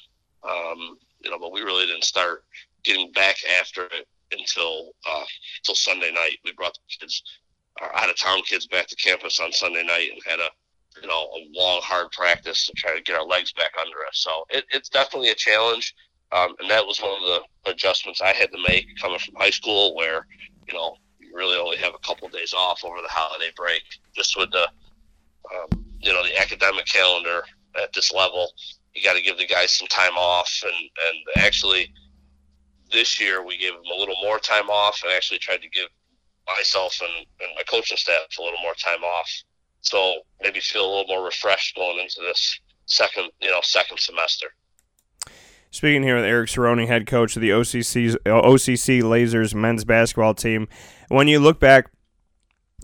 Um, 0.44 0.98
you 1.22 1.32
know, 1.32 1.40
but 1.40 1.52
we 1.52 1.62
really 1.62 1.88
didn't 1.88 2.04
start 2.04 2.44
getting 2.84 3.12
back 3.12 3.38
after 3.60 3.86
it 3.86 4.08
until 4.32 4.92
uh, 5.10 5.26
until 5.60 5.76
Sunday 5.76 6.12
night. 6.12 6.38
We 6.44 6.54
brought 6.54 6.76
the 6.76 6.98
kids, 7.00 7.24
our 7.82 7.96
out 7.96 8.10
of 8.10 8.18
town 8.18 8.42
kids, 8.44 8.68
back 8.68 8.88
to 8.88 8.96
campus 8.96 9.40
on 9.40 9.52
Sunday 9.52 9.84
night 9.84 10.10
and 10.14 10.22
had 10.28 10.40
a 10.40 10.50
you 11.02 11.08
know 11.08 11.30
a 11.36 11.40
long 11.54 11.82
hard 11.84 12.12
practice 12.12 12.68
to 12.68 12.74
try 12.74 12.96
to 12.96 13.02
get 13.02 13.16
our 13.16 13.26
legs 13.26 13.54
back 13.54 13.72
under 13.80 13.98
us. 14.08 14.18
So 14.18 14.46
it, 14.50 14.66
it's 14.72 14.90
definitely 14.90 15.30
a 15.30 15.36
challenge, 15.36 15.94
um, 16.32 16.56
and 16.60 16.70
that 16.70 16.86
was 16.86 17.00
one 17.00 17.12
of 17.12 17.22
the 17.22 17.72
adjustments 17.72 18.22
I 18.22 18.34
had 18.34 18.52
to 18.52 18.64
make 18.68 18.88
coming 19.00 19.20
from 19.20 19.36
high 19.36 19.50
school, 19.50 19.96
where 19.96 20.26
you 20.68 20.74
know 20.74 20.96
you 21.20 21.36
really 21.36 21.58
only 21.58 21.78
have 21.78 21.94
a 21.94 22.08
couple 22.08 22.28
of 22.28 22.34
days 22.34 22.54
off 22.54 22.84
over 22.84 23.02
the 23.02 23.08
holiday 23.10 23.52
break, 23.56 23.84
just 24.16 24.38
with 24.38 24.52
the 24.52 24.64
um, 24.64 25.86
you 26.00 26.14
know 26.14 26.24
the 26.24 26.40
academic 26.40 26.86
calendar 26.86 27.44
at 27.82 27.94
this 27.94 28.14
level. 28.14 28.52
You 28.94 29.04
got 29.04 29.16
to 29.16 29.22
give 29.22 29.38
the 29.38 29.48
guys 29.48 29.72
some 29.72 29.88
time 29.88 30.14
off, 30.14 30.64
and 30.64 30.74
and 30.74 31.46
actually 31.46 31.92
this 32.92 33.20
year 33.20 33.46
we 33.46 33.58
gave 33.58 33.74
them 33.74 33.84
a 33.94 34.00
little 34.00 34.16
more 34.22 34.40
time 34.40 34.70
off, 34.70 35.02
and 35.04 35.12
actually 35.12 35.40
tried 35.40 35.62
to 35.62 35.70
give 35.70 35.88
myself 36.48 37.00
and, 37.02 37.26
and 37.42 37.50
my 37.56 37.64
coaching 37.64 37.98
staff 37.98 38.22
a 38.40 38.42
little 38.42 38.60
more 38.62 38.76
time 38.76 39.04
off 39.04 39.28
so 39.86 40.22
maybe 40.42 40.60
feel 40.60 40.86
a 40.86 40.90
little 40.90 41.16
more 41.16 41.26
refreshed 41.26 41.76
going 41.76 42.00
into 42.00 42.22
this 42.22 42.60
second, 42.86 43.30
you 43.42 43.50
know, 43.50 43.60
second 43.62 44.00
semester. 44.00 44.48
Speaking 45.72 46.04
here 46.04 46.16
with 46.16 46.24
Eric 46.24 46.50
Cerrone, 46.50 46.88
head 46.88 47.06
coach 47.06 47.36
of 47.36 47.42
the 47.42 47.50
OCC's, 47.50 48.16
OCC 48.26 49.02
Lasers 49.02 49.54
men's 49.54 49.84
basketball 49.84 50.34
team, 50.34 50.68
when 51.10 51.28
you 51.28 51.40
look 51.40 51.60
back 51.60 51.92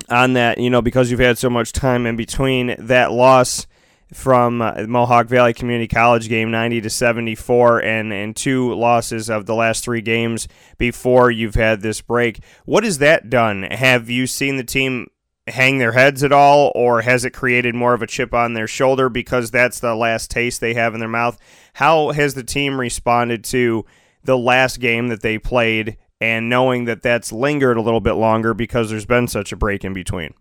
on 0.10 0.34
that, 0.34 0.58
you 0.58 0.70
know, 0.70 0.82
because 0.82 1.10
you've 1.10 1.20
had 1.20 1.38
so 1.38 1.50
much 1.50 1.72
time 1.72 2.06
in 2.06 2.16
between 2.16 2.76
that 2.78 3.12
loss 3.12 3.66
from 4.14 4.62
uh, 4.62 4.86
Mohawk 4.88 5.28
Valley 5.28 5.54
Community 5.54 5.88
College 5.88 6.28
game 6.28 6.52
90 6.52 6.82
to 6.82 6.90
74 6.90 7.82
and 7.82 8.12
and 8.12 8.36
two 8.36 8.74
losses 8.74 9.30
of 9.30 9.46
the 9.46 9.56
last 9.56 9.86
3 9.86 10.02
games 10.02 10.50
before 10.78 11.32
you've 11.32 11.56
had 11.56 11.82
this 11.82 12.02
break. 12.02 12.44
What 12.66 12.84
has 12.84 12.98
that 12.98 13.30
done? 13.30 13.64
Have 13.64 14.10
you 14.10 14.28
seen 14.28 14.58
the 14.58 14.64
team 14.66 15.08
hang 15.52 15.78
their 15.78 15.92
heads 15.92 16.24
at 16.24 16.32
all, 16.32 16.72
or 16.76 17.02
has 17.02 17.26
it 17.26 17.32
created 17.32 17.76
more 17.76 17.94
of 17.94 18.02
a 18.02 18.08
chip 18.08 18.34
on 18.34 18.54
their 18.54 18.68
shoulder 18.68 19.10
because 19.10 19.52
that's 19.52 19.80
the 19.80 19.96
last 19.96 20.32
taste 20.32 20.62
they 20.62 20.74
have 20.74 20.94
in 20.94 21.00
their 21.00 21.10
mouth? 21.10 21.38
How 21.74 22.12
has 22.12 22.34
the 22.34 22.44
team 22.44 22.80
responded 22.80 23.44
to 23.46 23.86
the 24.24 24.38
last 24.38 24.80
game 24.80 25.10
that 25.10 25.22
they 25.22 25.38
played 25.38 25.98
and 26.20 26.50
knowing 26.50 26.86
that 26.86 27.02
that's 27.02 27.32
lingered 27.32 27.78
a 27.78 27.82
little 27.82 28.02
bit 28.02 28.14
longer 28.14 28.54
because 28.54 28.90
there's 28.90 29.06
been 29.06 29.28
such 29.28 29.52
a 29.52 29.56
break 29.56 29.84
in 29.84 29.94
between? 29.94 30.34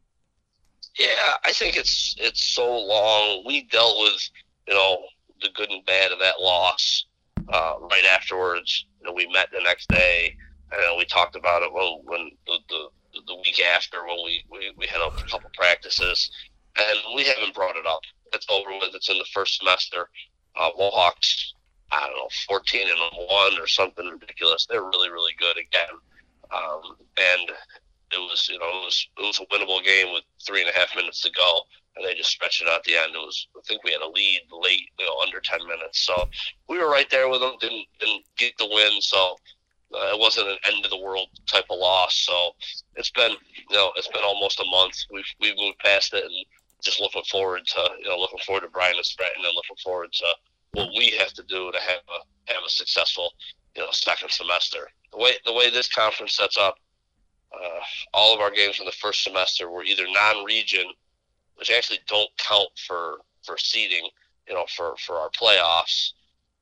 Yeah, 0.98 1.34
I 1.44 1.52
think 1.52 1.76
it's 1.76 2.16
it's 2.18 2.42
so 2.42 2.66
long. 2.66 3.44
We 3.46 3.64
dealt 3.70 4.00
with 4.00 4.28
you 4.66 4.74
know 4.74 4.98
the 5.40 5.48
good 5.54 5.70
and 5.70 5.84
bad 5.84 6.12
of 6.12 6.18
that 6.18 6.40
loss 6.40 7.06
uh, 7.48 7.74
right 7.80 8.04
afterwards. 8.04 8.86
You 9.00 9.06
know, 9.06 9.14
we 9.14 9.26
met 9.32 9.48
the 9.52 9.62
next 9.62 9.88
day 9.88 10.36
and 10.72 10.98
we 10.98 11.04
talked 11.04 11.36
about 11.36 11.62
it 11.62 11.72
when 11.72 12.00
when 12.04 12.30
the, 12.46 12.58
the 12.68 12.88
the 13.26 13.36
week 13.36 13.60
after 13.60 14.04
when 14.06 14.18
we, 14.24 14.44
we, 14.50 14.72
we 14.76 14.86
had 14.86 15.00
a 15.00 15.10
couple 15.28 15.50
practices, 15.54 16.30
and 16.78 16.98
we 17.14 17.24
haven't 17.24 17.54
brought 17.54 17.76
it 17.76 17.86
up. 17.86 18.00
It's 18.32 18.46
over 18.50 18.70
with. 18.70 18.94
It's 18.94 19.10
in 19.10 19.18
the 19.18 19.26
first 19.32 19.58
semester. 19.58 20.08
Uh, 20.58 20.70
Mohawks, 20.78 21.54
I 21.92 22.00
don't 22.06 22.16
know, 22.16 22.28
14 22.48 22.88
and 22.88 22.98
1 23.28 23.60
or 23.60 23.66
something 23.66 24.06
ridiculous. 24.06 24.66
They're 24.66 24.82
really, 24.82 25.10
really 25.10 25.34
good 25.38 25.56
again. 25.56 25.98
Um, 26.52 26.96
and 27.18 27.50
it 28.12 28.18
was, 28.18 28.48
you 28.50 28.58
know, 28.58 28.66
it 28.66 28.84
was, 28.84 29.08
it 29.18 29.22
was 29.22 29.40
a 29.40 29.46
winnable 29.54 29.84
game 29.84 30.12
with 30.12 30.24
three 30.44 30.60
and 30.60 30.70
a 30.70 30.78
half 30.78 30.94
minutes 30.96 31.22
to 31.22 31.30
go. 31.30 31.62
And 31.96 32.06
they 32.06 32.14
just 32.14 32.30
stretched 32.30 32.62
it 32.62 32.68
out 32.68 32.84
the 32.84 32.96
end. 32.96 33.14
It 33.14 33.18
was, 33.18 33.48
I 33.56 33.60
think 33.66 33.82
we 33.82 33.92
had 33.92 34.00
a 34.00 34.08
lead 34.08 34.42
late, 34.50 34.88
you 34.98 35.06
know, 35.06 35.18
under 35.24 35.40
10 35.40 35.66
minutes. 35.66 36.00
So 36.06 36.28
we 36.68 36.78
were 36.78 36.90
right 36.90 37.10
there 37.10 37.28
with 37.28 37.40
them. 37.40 37.54
Didn't, 37.60 37.86
didn't 37.98 38.24
get 38.36 38.56
the 38.58 38.66
win. 38.66 39.00
So 39.00 39.36
uh, 39.94 40.14
it 40.14 40.18
wasn't 40.18 40.48
an 40.48 40.58
end 40.72 40.84
of 40.84 40.90
the 40.90 41.00
world 41.00 41.28
type 41.46 41.64
of 41.70 41.78
loss. 41.78 42.14
So 42.16 42.52
it's 42.96 43.10
been 43.10 43.32
you 43.32 43.76
know 43.76 43.92
it's 43.96 44.08
been 44.08 44.22
almost 44.24 44.60
a 44.60 44.70
month. 44.70 44.96
We've 45.12 45.24
we've 45.40 45.58
moved 45.58 45.78
past 45.78 46.14
it 46.14 46.24
and 46.24 46.46
just 46.82 47.00
looking 47.00 47.22
forward 47.24 47.62
to 47.66 47.90
you 47.98 48.08
know 48.08 48.18
looking 48.18 48.38
forward 48.46 48.62
to 48.62 48.68
Bryant 48.68 48.96
and 48.96 49.04
Stratton 49.04 49.44
and 49.44 49.54
looking 49.54 49.76
forward 49.82 50.12
to 50.12 50.26
what 50.72 50.88
we 50.96 51.10
have 51.18 51.32
to 51.34 51.42
do 51.42 51.72
to 51.72 51.78
have 51.78 52.00
a 52.08 52.52
have 52.52 52.62
a 52.64 52.70
successful 52.70 53.32
you 53.74 53.82
know 53.82 53.88
second 53.90 54.30
semester. 54.30 54.88
The 55.12 55.18
way 55.18 55.32
the 55.44 55.52
way 55.52 55.70
this 55.70 55.88
conference 55.88 56.36
sets 56.36 56.56
up, 56.56 56.76
uh, 57.52 57.80
all 58.14 58.34
of 58.34 58.40
our 58.40 58.50
games 58.50 58.78
in 58.78 58.86
the 58.86 58.92
first 58.92 59.24
semester 59.24 59.70
were 59.70 59.82
either 59.82 60.04
non-region, 60.08 60.84
which 61.56 61.70
actually 61.70 61.98
don't 62.06 62.30
count 62.38 62.68
for 62.86 63.18
for 63.44 63.58
seeding, 63.58 64.08
you 64.46 64.54
know, 64.54 64.66
for 64.76 64.94
for 65.04 65.16
our 65.16 65.30
playoffs, 65.30 66.12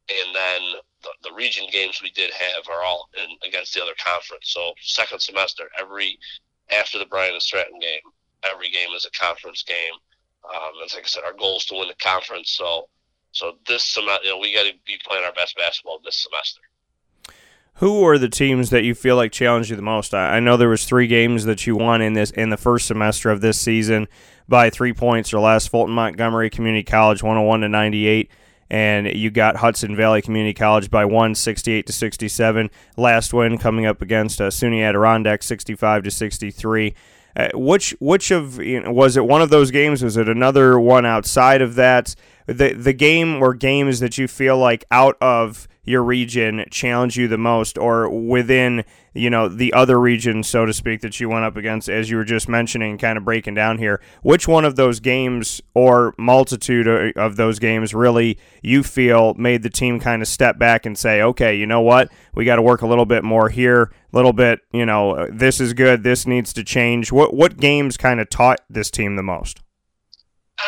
and 0.09 0.35
then 0.35 0.61
the, 1.03 1.29
the 1.29 1.35
region 1.35 1.67
games 1.71 2.01
we 2.03 2.11
did 2.11 2.31
have 2.33 2.69
are 2.69 2.83
all 2.83 3.09
in 3.17 3.49
against 3.49 3.75
the 3.75 3.83
other 3.83 3.95
conference. 4.03 4.51
So 4.51 4.73
second 4.81 5.21
semester, 5.21 5.65
every 5.79 6.19
after 6.77 6.99
the 6.99 7.07
Bryant 7.07 7.35
and 7.35 7.43
Stratton 7.43 7.79
game, 7.79 8.01
every 8.51 8.71
game 8.71 8.91
is 8.97 9.07
a 9.07 9.19
conference 9.19 9.63
game. 9.63 9.95
Um, 10.45 10.71
and 10.81 10.91
like 10.93 11.05
I 11.05 11.07
said, 11.07 11.25
our 11.25 11.33
goal 11.33 11.59
is 11.59 11.65
to 11.67 11.75
win 11.75 11.89
the 11.89 11.95
conference. 11.95 12.53
So 12.53 12.89
so 13.33 13.59
this 13.67 13.85
semester, 13.85 14.25
you 14.25 14.31
know, 14.31 14.39
we 14.39 14.55
got 14.55 14.65
to 14.65 14.73
be 14.87 14.99
playing 15.05 15.25
our 15.25 15.33
best 15.33 15.57
basketball 15.57 16.01
this 16.05 16.23
semester. 16.23 16.61
who 17.75 18.05
are 18.05 18.19
the 18.19 18.29
teams 18.29 18.71
that 18.71 18.85
you 18.85 18.95
feel 18.95 19.17
like 19.17 19.33
challenged 19.33 19.71
you 19.71 19.77
the 19.77 19.83
most? 19.83 20.15
I, 20.15 20.41
know 20.41 20.57
there 20.57 20.69
was 20.69 20.85
three 20.85 21.07
games 21.07 21.45
that 21.45 21.67
you 21.67 21.77
won 21.77 22.01
in 22.01 22.15
this 22.15 22.31
in 22.31 22.51
the 22.51 22.57
first 22.57 22.87
semester 22.87 23.31
of 23.31 23.41
this 23.41 23.61
season 23.61 24.09
by 24.49 24.71
three 24.71 24.93
points 24.93 25.33
or 25.33 25.41
less. 25.41 25.69
Fulton 25.69 25.95
Montgomery 25.95 26.51
Community 26.51 26.83
College 26.83 27.23
101 27.23 27.61
to 27.61 27.69
98 27.69 28.31
and 28.71 29.07
you 29.07 29.31
got 29.31 29.57
Hudson 29.57 29.97
Valley 29.97 30.23
Community 30.23 30.55
College 30.55 30.91
by 30.91 31.05
168 31.05 31.87
to 31.87 31.93
67. 31.93 32.71
Last 32.97 33.33
win 33.33 33.59
coming 33.59 33.87
up 33.87 34.03
against 34.03 34.41
uh, 34.41 34.49
SUNY 34.49 34.83
Adirondack 34.83 35.43
65 35.43 36.05
to 36.05 36.11
63. 36.11 36.95
Uh, 37.37 37.49
which 37.55 37.95
which 38.01 38.31
of 38.31 38.59
you 38.61 38.81
know, 38.81 38.93
was 38.93 39.17
it 39.17 39.25
one 39.25 39.41
of 39.43 39.51
those 39.51 39.71
games? 39.71 40.03
Was 40.03 40.17
it 40.17 40.29
another 40.29 40.79
one 40.81 41.07
outside 41.07 41.63
of 41.63 41.77
that? 41.77 42.15
The 42.49 42.73
the 42.73 42.95
game 42.95 43.43
or 43.43 43.53
games 43.53 44.01
that 44.01 44.17
you 44.17 44.27
feel 44.27 44.57
like 44.57 44.83
out 44.91 45.19
of 45.21 45.69
your 45.85 46.03
region 46.03 46.65
challenge 46.71 47.17
you 47.17 47.29
the 47.29 47.37
most, 47.37 47.77
or 47.77 48.09
within 48.09 48.85
you 49.13 49.29
know 49.29 49.49
the 49.49 49.71
other 49.75 50.01
region, 50.01 50.43
so 50.43 50.65
to 50.65 50.73
speak, 50.73 51.03
that 51.03 51.21
you 51.21 51.29
went 51.29 51.45
up 51.45 51.59
against, 51.59 51.91
as 51.91 52.09
you 52.09 52.17
were 52.17 52.25
just 52.25 52.49
mentioning, 52.49 52.97
kind 52.97 53.19
of 53.19 53.25
breaking 53.27 53.53
down 53.53 53.77
here. 53.77 54.01
Which 54.23 54.49
one 54.49 54.65
of 54.65 54.77
those 54.77 54.99
games 54.99 55.61
or 55.75 56.15
multitude 56.17 56.89
of 57.19 57.37
those 57.37 57.59
games 57.59 57.93
really 57.93 58.39
you 58.63 58.83
feel 58.83 59.35
made 59.35 59.63
the 59.63 59.69
team 59.69 60.01
kind 60.01 60.23
of 60.23 60.29
step 60.29 60.59
back 60.59 60.87
and 60.87 60.97
say, 60.97 61.21
okay, 61.21 61.55
you 61.55 61.67
know 61.67 61.83
what, 61.83 62.11
we 62.35 62.47
got 62.47 62.57
to 62.57 62.63
work 62.63 62.81
a 62.81 62.87
little 62.87 63.07
bit 63.07 63.25
more 63.25 63.51
here, 63.51 63.93
a 64.11 64.17
little 64.17 64.33
bit, 64.33 64.61
you 64.73 64.87
know, 64.87 65.29
this 65.31 65.61
is 65.61 65.75
good, 65.75 66.03
this 66.03 66.27
needs 66.27 66.55
to 66.55 66.65
change. 66.65 67.13
What 67.13 67.35
what 67.35 67.59
games 67.59 67.99
kind 67.99 68.21
of 68.21 68.31
taught 68.31 68.61
this 68.71 68.91
team 68.91 69.17
the 69.17 69.23
most? 69.23 69.61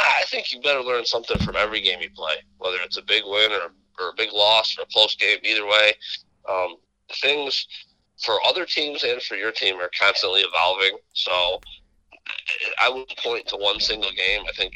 I 0.00 0.24
think 0.26 0.52
you 0.52 0.60
better 0.60 0.82
learn 0.82 1.04
something 1.04 1.38
from 1.38 1.56
every 1.56 1.80
game 1.80 2.00
you 2.00 2.10
play, 2.10 2.34
whether 2.58 2.78
it's 2.84 2.96
a 2.96 3.02
big 3.02 3.22
win 3.24 3.52
or 3.52 3.72
or 4.00 4.10
a 4.10 4.16
big 4.16 4.32
loss 4.32 4.78
or 4.78 4.82
a 4.82 4.86
close 4.86 5.14
game. 5.16 5.38
Either 5.44 5.66
way, 5.66 5.92
um, 6.48 6.76
things 7.20 7.66
for 8.24 8.38
other 8.46 8.64
teams 8.64 9.04
and 9.04 9.20
for 9.22 9.36
your 9.36 9.52
team 9.52 9.76
are 9.76 9.90
constantly 9.98 10.42
evolving. 10.42 10.98
So 11.12 11.60
I 12.78 12.88
would 12.88 13.08
point 13.22 13.46
to 13.48 13.56
one 13.56 13.80
single 13.80 14.10
game. 14.10 14.42
I 14.48 14.52
think 14.52 14.72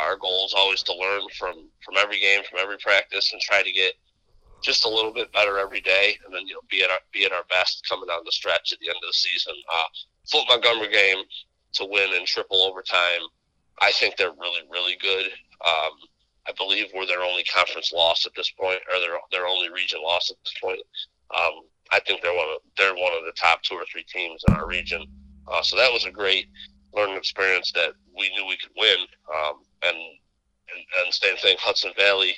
our 0.00 0.16
goal 0.16 0.46
is 0.46 0.54
always 0.56 0.82
to 0.84 0.94
learn 0.94 1.22
from 1.38 1.68
from 1.84 1.96
every 1.98 2.20
game, 2.20 2.42
from 2.48 2.60
every 2.60 2.78
practice, 2.78 3.32
and 3.32 3.40
try 3.40 3.62
to 3.62 3.72
get 3.72 3.94
just 4.62 4.84
a 4.84 4.88
little 4.88 5.12
bit 5.12 5.32
better 5.32 5.58
every 5.58 5.80
day, 5.80 6.18
and 6.24 6.34
then 6.34 6.46
you 6.46 6.54
know 6.54 6.60
be 6.70 6.82
at 6.82 6.90
our 6.90 6.98
be 7.12 7.24
at 7.24 7.32
our 7.32 7.44
best 7.48 7.86
coming 7.88 8.08
down 8.08 8.20
the 8.24 8.32
stretch 8.32 8.72
at 8.72 8.78
the 8.80 8.88
end 8.88 8.96
of 8.96 9.08
the 9.08 9.12
season. 9.12 9.54
Uh, 9.72 9.84
Fulton 10.30 10.48
Montgomery 10.50 10.90
game 10.90 11.22
to 11.74 11.84
win 11.84 12.14
in 12.14 12.24
triple 12.26 12.62
overtime. 12.62 13.22
I 13.80 13.92
think 13.92 14.16
they're 14.16 14.32
really 14.32 14.62
really 14.70 14.96
good. 15.00 15.26
Um, 15.66 15.92
I 16.48 16.52
believe 16.56 16.86
we're 16.94 17.06
their 17.06 17.22
only 17.22 17.44
conference 17.44 17.92
loss 17.92 18.24
at 18.24 18.32
this 18.36 18.50
point, 18.50 18.80
or 18.92 19.00
their 19.00 19.18
their 19.32 19.46
only 19.46 19.70
region 19.70 20.00
loss 20.02 20.30
at 20.30 20.36
this 20.44 20.54
point. 20.62 20.80
Um, 21.36 21.62
I 21.92 22.00
think 22.00 22.22
they're 22.22 22.34
one 22.34 22.48
of 22.48 22.60
they're 22.78 22.94
one 22.94 23.12
of 23.18 23.24
the 23.24 23.32
top 23.32 23.62
two 23.62 23.74
or 23.74 23.84
three 23.90 24.04
teams 24.04 24.44
in 24.48 24.54
our 24.54 24.66
region. 24.66 25.04
Uh, 25.50 25.62
so 25.62 25.76
that 25.76 25.92
was 25.92 26.04
a 26.04 26.10
great 26.10 26.46
learning 26.94 27.16
experience 27.16 27.72
that 27.72 27.92
we 28.16 28.30
knew 28.30 28.46
we 28.46 28.56
could 28.56 28.72
win. 28.76 28.98
Um, 29.32 29.62
and, 29.84 29.96
and 29.96 31.04
and 31.04 31.14
same 31.14 31.36
thing, 31.36 31.56
Hudson 31.60 31.92
Valley 31.96 32.34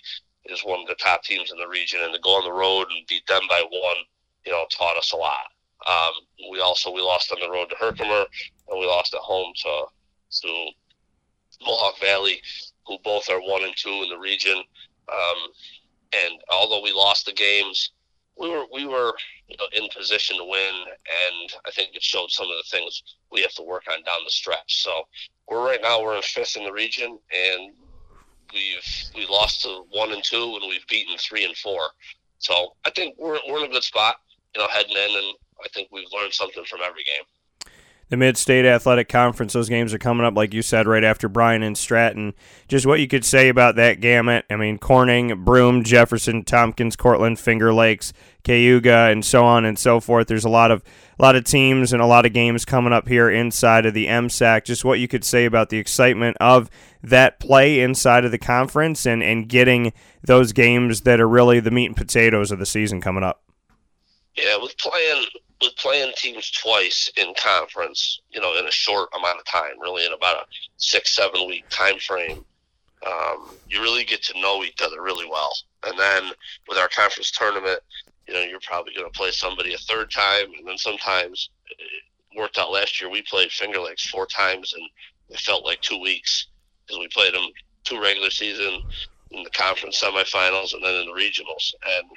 is 0.46 0.64
one 0.64 0.80
of 0.80 0.88
the 0.88 0.94
top 0.96 1.22
teams 1.22 1.52
in 1.52 1.58
the 1.58 1.68
region, 1.68 2.00
and 2.02 2.12
to 2.14 2.20
go 2.20 2.30
on 2.36 2.44
the 2.44 2.52
road 2.52 2.86
and 2.90 3.06
beat 3.08 3.26
them 3.26 3.42
by 3.48 3.62
one, 3.70 3.96
you 4.44 4.52
know, 4.52 4.64
taught 4.70 4.96
us 4.96 5.12
a 5.12 5.16
lot. 5.16 5.46
Um, 5.88 6.12
we 6.50 6.60
also 6.60 6.90
we 6.90 7.00
lost 7.00 7.32
on 7.32 7.38
the 7.40 7.50
road 7.50 7.68
to 7.70 7.76
Herkimer, 7.76 8.24
and 8.68 8.80
we 8.80 8.86
lost 8.86 9.14
at 9.14 9.20
home 9.20 9.52
to 9.62 9.84
to 10.42 10.66
Mohawk 11.62 11.98
Valley 12.00 12.40
who 12.88 12.98
both 13.04 13.28
are 13.30 13.40
one 13.40 13.62
and 13.62 13.76
two 13.76 14.02
in 14.02 14.08
the 14.08 14.18
region. 14.18 14.56
Um, 14.56 15.52
and 16.12 16.40
although 16.50 16.82
we 16.82 16.92
lost 16.92 17.26
the 17.26 17.32
games, 17.32 17.92
we 18.36 18.48
were 18.48 18.64
we 18.72 18.86
were 18.86 19.12
you 19.48 19.56
know, 19.58 19.66
in 19.76 19.88
position 19.94 20.38
to 20.38 20.44
win, 20.44 20.74
and 20.86 21.52
I 21.66 21.70
think 21.70 21.94
it 21.94 22.02
showed 22.02 22.30
some 22.30 22.46
of 22.46 22.56
the 22.56 22.68
things 22.70 23.02
we 23.30 23.42
have 23.42 23.52
to 23.54 23.62
work 23.62 23.84
on 23.90 24.02
down 24.04 24.24
the 24.24 24.30
stretch. 24.30 24.82
So 24.82 24.90
we're 25.48 25.64
right 25.64 25.80
now 25.82 26.02
we're 26.02 26.16
in 26.16 26.22
fifth 26.22 26.56
in 26.56 26.64
the 26.64 26.72
region, 26.72 27.18
and 27.34 27.72
we've 28.54 29.04
we 29.14 29.26
lost 29.26 29.62
to 29.62 29.84
one 29.90 30.12
and 30.12 30.24
two, 30.24 30.58
and 30.60 30.68
we've 30.68 30.86
beaten 30.88 31.16
three 31.18 31.44
and 31.44 31.56
four. 31.56 31.80
So 32.38 32.74
I 32.84 32.90
think 32.90 33.16
we're 33.18 33.38
we're 33.48 33.58
in 33.58 33.70
a 33.70 33.74
good 33.74 33.82
spot, 33.82 34.16
you 34.54 34.62
know, 34.62 34.68
heading 34.68 34.96
in, 34.96 35.16
and 35.16 35.34
I 35.64 35.68
think 35.74 35.88
we've 35.90 36.12
learned 36.12 36.32
something 36.32 36.64
from 36.64 36.80
every 36.82 37.04
game 37.04 37.24
the 38.08 38.16
Mid 38.16 38.36
State 38.36 38.64
Athletic 38.64 39.08
Conference. 39.08 39.52
Those 39.52 39.68
games 39.68 39.92
are 39.92 39.98
coming 39.98 40.24
up, 40.24 40.34
like 40.34 40.54
you 40.54 40.62
said, 40.62 40.86
right 40.86 41.04
after 41.04 41.28
Bryant 41.28 41.64
and 41.64 41.76
Stratton. 41.76 42.34
Just 42.66 42.86
what 42.86 43.00
you 43.00 43.08
could 43.08 43.24
say 43.24 43.48
about 43.48 43.76
that 43.76 44.00
gamut. 44.00 44.46
I 44.48 44.56
mean, 44.56 44.78
Corning, 44.78 45.44
Broome, 45.44 45.84
Jefferson, 45.84 46.44
Tompkins, 46.44 46.96
Cortland, 46.96 47.38
Finger 47.38 47.72
Lakes, 47.72 48.12
Cayuga, 48.44 49.10
and 49.10 49.24
so 49.24 49.44
on 49.44 49.64
and 49.64 49.78
so 49.78 50.00
forth. 50.00 50.26
There's 50.26 50.44
a 50.44 50.50
lot 50.50 50.70
of 50.70 50.82
a 51.18 51.22
lot 51.22 51.36
of 51.36 51.44
teams 51.44 51.92
and 51.92 52.00
a 52.00 52.06
lot 52.06 52.24
of 52.24 52.32
games 52.32 52.64
coming 52.64 52.92
up 52.92 53.08
here 53.08 53.28
inside 53.28 53.84
of 53.84 53.92
the 53.92 54.06
MSAC. 54.06 54.64
Just 54.64 54.84
what 54.84 55.00
you 55.00 55.08
could 55.08 55.24
say 55.24 55.44
about 55.44 55.68
the 55.68 55.78
excitement 55.78 56.36
of 56.40 56.70
that 57.02 57.40
play 57.40 57.80
inside 57.80 58.24
of 58.24 58.30
the 58.30 58.38
conference 58.38 59.04
and, 59.04 59.22
and 59.22 59.48
getting 59.48 59.92
those 60.22 60.52
games 60.52 61.02
that 61.02 61.20
are 61.20 61.28
really 61.28 61.60
the 61.60 61.70
meat 61.70 61.86
and 61.86 61.96
potatoes 61.96 62.50
of 62.50 62.58
the 62.58 62.66
season 62.66 63.00
coming 63.00 63.22
up. 63.22 63.42
Yeah, 64.36 64.56
with 64.62 64.76
playing 64.78 65.24
with 65.60 65.76
playing 65.76 66.12
teams 66.16 66.50
twice 66.50 67.10
in 67.16 67.34
conference, 67.42 68.20
you 68.30 68.40
know, 68.40 68.56
in 68.58 68.66
a 68.66 68.70
short 68.70 69.08
amount 69.16 69.38
of 69.38 69.44
time, 69.46 69.80
really 69.80 70.06
in 70.06 70.12
about 70.12 70.36
a 70.36 70.46
six, 70.76 71.14
seven 71.14 71.46
week 71.48 71.66
time 71.70 71.98
frame, 71.98 72.44
um, 73.06 73.50
you 73.68 73.82
really 73.82 74.04
get 74.04 74.22
to 74.24 74.40
know 74.40 74.62
each 74.62 74.80
other 74.82 75.02
really 75.02 75.26
well. 75.28 75.52
And 75.86 75.98
then 75.98 76.32
with 76.68 76.78
our 76.78 76.88
conference 76.88 77.30
tournament, 77.30 77.80
you 78.26 78.34
know, 78.34 78.40
you're 78.40 78.60
probably 78.60 78.94
going 78.94 79.10
to 79.10 79.18
play 79.18 79.30
somebody 79.30 79.74
a 79.74 79.78
third 79.78 80.10
time, 80.10 80.46
and 80.58 80.66
then 80.66 80.76
sometimes 80.76 81.50
it 81.70 82.38
worked 82.38 82.58
out 82.58 82.70
last 82.70 83.00
year. 83.00 83.10
We 83.10 83.22
played 83.22 83.50
Finger 83.50 83.80
Lakes 83.80 84.08
four 84.08 84.26
times, 84.26 84.74
and 84.74 84.82
it 85.30 85.40
felt 85.40 85.64
like 85.64 85.80
two 85.80 86.00
weeks 86.00 86.48
because 86.86 86.98
we 87.00 87.08
played 87.08 87.34
them 87.34 87.48
two 87.84 88.00
regular 88.00 88.30
season 88.30 88.82
in 89.30 89.42
the 89.42 89.50
conference 89.50 90.02
semifinals 90.02 90.74
and 90.74 90.84
then 90.84 90.94
in 90.94 91.06
the 91.06 91.12
regionals. 91.12 91.72
And 91.86 92.08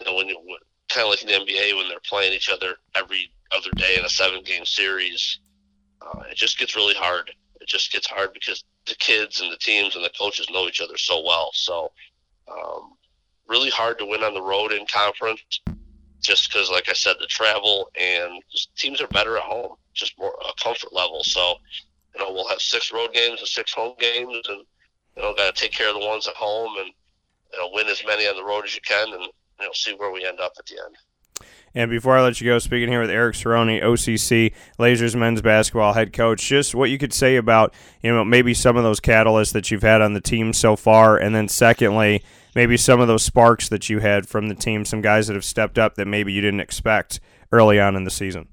you 0.00 0.06
know, 0.06 0.16
when 0.16 0.28
you 0.28 0.38
kind 0.88 1.04
of 1.04 1.10
like 1.10 1.20
the 1.20 1.52
NBA 1.52 1.76
when 1.76 1.88
they're 1.88 1.98
playing 2.08 2.32
each 2.32 2.50
other 2.50 2.76
every 2.94 3.30
other 3.52 3.70
day 3.76 3.96
in 3.98 4.04
a 4.04 4.08
seven 4.08 4.42
game 4.42 4.64
series. 4.64 5.40
Uh, 6.02 6.22
it 6.30 6.36
just 6.36 6.58
gets 6.58 6.76
really 6.76 6.94
hard. 6.94 7.30
It 7.60 7.68
just 7.68 7.92
gets 7.92 8.06
hard 8.06 8.32
because 8.32 8.64
the 8.86 8.94
kids 8.96 9.40
and 9.40 9.50
the 9.50 9.56
teams 9.56 9.96
and 9.96 10.04
the 10.04 10.10
coaches 10.18 10.48
know 10.50 10.66
each 10.66 10.80
other 10.80 10.96
so 10.98 11.22
well. 11.24 11.50
So, 11.54 11.92
um, 12.50 12.92
really 13.48 13.70
hard 13.70 13.98
to 13.98 14.06
win 14.06 14.22
on 14.22 14.34
the 14.34 14.42
road 14.42 14.72
in 14.72 14.86
conference 14.86 15.40
just 16.22 16.50
because, 16.50 16.70
like 16.70 16.88
I 16.88 16.94
said, 16.94 17.16
the 17.20 17.26
travel 17.26 17.90
and 18.00 18.42
teams 18.76 19.00
are 19.00 19.08
better 19.08 19.36
at 19.36 19.42
home, 19.42 19.76
just 19.92 20.18
more 20.18 20.34
a 20.42 20.62
comfort 20.62 20.92
level. 20.92 21.22
So, 21.22 21.54
you 22.14 22.20
know, 22.22 22.32
we'll 22.32 22.48
have 22.48 22.60
six 22.60 22.92
road 22.92 23.12
games 23.12 23.40
and 23.40 23.48
six 23.48 23.72
home 23.72 23.94
games, 23.98 24.42
and 24.48 24.64
you 25.16 25.22
know, 25.22 25.34
got 25.34 25.54
to 25.54 25.60
take 25.60 25.72
care 25.72 25.88
of 25.88 26.00
the 26.00 26.06
ones 26.06 26.26
at 26.26 26.34
home 26.34 26.72
and 26.78 26.90
you 27.52 27.58
know, 27.58 27.70
win 27.72 27.86
as 27.88 28.02
many 28.06 28.26
on 28.26 28.36
the 28.36 28.44
road 28.44 28.64
as 28.64 28.74
you 28.74 28.80
can, 28.80 29.12
and 29.12 29.28
you 29.60 29.66
know, 29.66 29.72
see 29.72 29.94
where 29.94 30.10
we 30.10 30.24
end 30.26 30.40
up 30.40 30.52
at 30.58 30.66
the 30.66 30.76
end. 30.84 30.96
And 31.74 31.90
before 31.90 32.16
I 32.16 32.22
let 32.22 32.40
you 32.40 32.46
go, 32.46 32.58
speaking 32.60 32.88
here 32.88 33.00
with 33.00 33.10
Eric 33.10 33.34
Cerrone, 33.34 33.82
OCC 33.82 34.54
Lasers 34.78 35.16
men's 35.16 35.42
basketball 35.42 35.92
head 35.92 36.12
coach, 36.12 36.46
just 36.46 36.74
what 36.74 36.90
you 36.90 36.98
could 36.98 37.12
say 37.12 37.36
about 37.36 37.74
you 38.00 38.14
know 38.14 38.24
maybe 38.24 38.54
some 38.54 38.76
of 38.76 38.84
those 38.84 39.00
catalysts 39.00 39.52
that 39.52 39.70
you've 39.70 39.82
had 39.82 40.00
on 40.00 40.14
the 40.14 40.20
team 40.20 40.52
so 40.52 40.76
far, 40.76 41.18
and 41.18 41.34
then 41.34 41.48
secondly, 41.48 42.22
maybe 42.54 42.76
some 42.76 43.00
of 43.00 43.08
those 43.08 43.24
sparks 43.24 43.68
that 43.68 43.90
you 43.90 43.98
had 43.98 44.28
from 44.28 44.48
the 44.48 44.54
team, 44.54 44.84
some 44.84 45.00
guys 45.00 45.26
that 45.26 45.34
have 45.34 45.44
stepped 45.44 45.76
up 45.76 45.96
that 45.96 46.06
maybe 46.06 46.32
you 46.32 46.40
didn't 46.40 46.60
expect 46.60 47.18
early 47.50 47.80
on 47.80 47.96
in 47.96 48.04
the 48.04 48.10
season. 48.10 48.46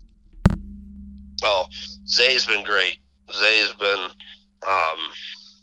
Well, 1.44 1.70
Zay's 2.08 2.46
been 2.48 2.64
great. 2.64 2.98
Zay's 3.32 3.74
been 3.74 4.10
um, 4.68 5.00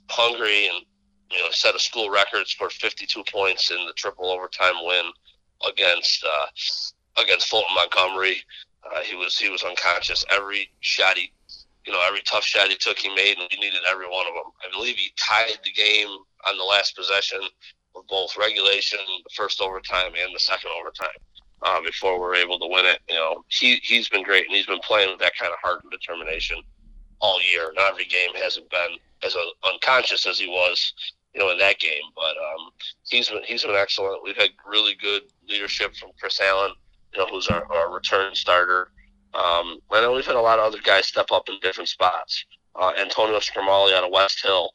hungry 0.08 0.68
and 0.68 0.84
you 1.32 1.38
know 1.40 1.50
set 1.50 1.74
a 1.74 1.80
school 1.80 2.08
record, 2.08 2.46
scored 2.46 2.72
52 2.72 3.24
points 3.24 3.72
in 3.72 3.84
the 3.84 3.92
triple 3.94 4.30
overtime 4.30 4.74
win 4.84 5.06
against 5.66 6.24
uh, 6.24 7.22
against 7.22 7.48
Fulton 7.48 7.74
Montgomery. 7.74 8.42
Uh, 8.84 9.00
he 9.00 9.16
was 9.16 9.36
he 9.36 9.48
was 9.48 9.62
unconscious 9.62 10.24
every 10.30 10.70
shot 10.80 11.18
he, 11.18 11.32
you 11.86 11.92
know, 11.92 12.00
every 12.06 12.20
tough 12.22 12.44
shot 12.44 12.68
he 12.68 12.76
took, 12.76 12.98
he 12.98 13.14
made, 13.14 13.38
and 13.38 13.48
he 13.50 13.58
needed 13.58 13.80
every 13.90 14.08
one 14.08 14.26
of 14.26 14.34
them. 14.34 14.52
I 14.62 14.70
believe 14.72 14.96
he 14.96 15.12
tied 15.16 15.58
the 15.64 15.72
game 15.72 16.08
on 16.46 16.56
the 16.56 16.64
last 16.64 16.96
possession 16.96 17.40
of 17.96 18.06
both 18.06 18.36
regulation, 18.36 19.00
the 19.24 19.34
first 19.34 19.60
overtime, 19.60 20.12
and 20.18 20.34
the 20.34 20.40
second 20.40 20.70
overtime. 20.78 21.08
Uh, 21.60 21.80
before 21.82 22.14
we 22.14 22.20
were 22.20 22.36
able 22.36 22.56
to 22.60 22.68
win 22.68 22.86
it, 22.86 23.00
you 23.08 23.16
know, 23.16 23.44
he 23.48 23.76
he's 23.82 24.08
been 24.08 24.22
great, 24.22 24.46
and 24.46 24.54
he's 24.54 24.66
been 24.66 24.78
playing 24.80 25.10
with 25.10 25.18
that 25.18 25.36
kind 25.36 25.52
of 25.52 25.58
heart 25.60 25.82
and 25.82 25.90
determination 25.90 26.62
all 27.20 27.40
year. 27.42 27.72
Not 27.74 27.90
every 27.90 28.04
game 28.04 28.30
hasn't 28.40 28.70
been 28.70 28.96
as 29.24 29.36
unconscious 29.64 30.24
as 30.24 30.38
he 30.38 30.46
was 30.46 30.94
you 31.34 31.40
know, 31.40 31.50
in 31.50 31.58
that 31.58 31.78
game. 31.78 32.02
But 32.14 32.36
um, 32.36 32.70
he's 33.08 33.28
been 33.28 33.42
he's 33.44 33.64
been 33.64 33.74
excellent. 33.74 34.22
We've 34.22 34.36
had 34.36 34.50
really 34.68 34.94
good 34.94 35.22
leadership 35.48 35.94
from 35.96 36.10
Chris 36.18 36.40
Allen, 36.40 36.72
you 37.12 37.18
know, 37.20 37.26
who's 37.26 37.48
our, 37.48 37.64
our 37.72 37.92
return 37.92 38.34
starter. 38.34 38.90
Um, 39.34 39.78
and 39.90 40.04
then 40.04 40.14
we've 40.14 40.26
had 40.26 40.36
a 40.36 40.40
lot 40.40 40.58
of 40.58 40.64
other 40.64 40.82
guys 40.82 41.06
step 41.06 41.30
up 41.32 41.48
in 41.48 41.58
different 41.60 41.88
spots. 41.88 42.44
Uh, 42.74 42.92
Antonio 42.98 43.38
Scramali 43.38 43.92
out 43.92 44.04
of 44.04 44.10
West 44.12 44.42
Hill, 44.42 44.70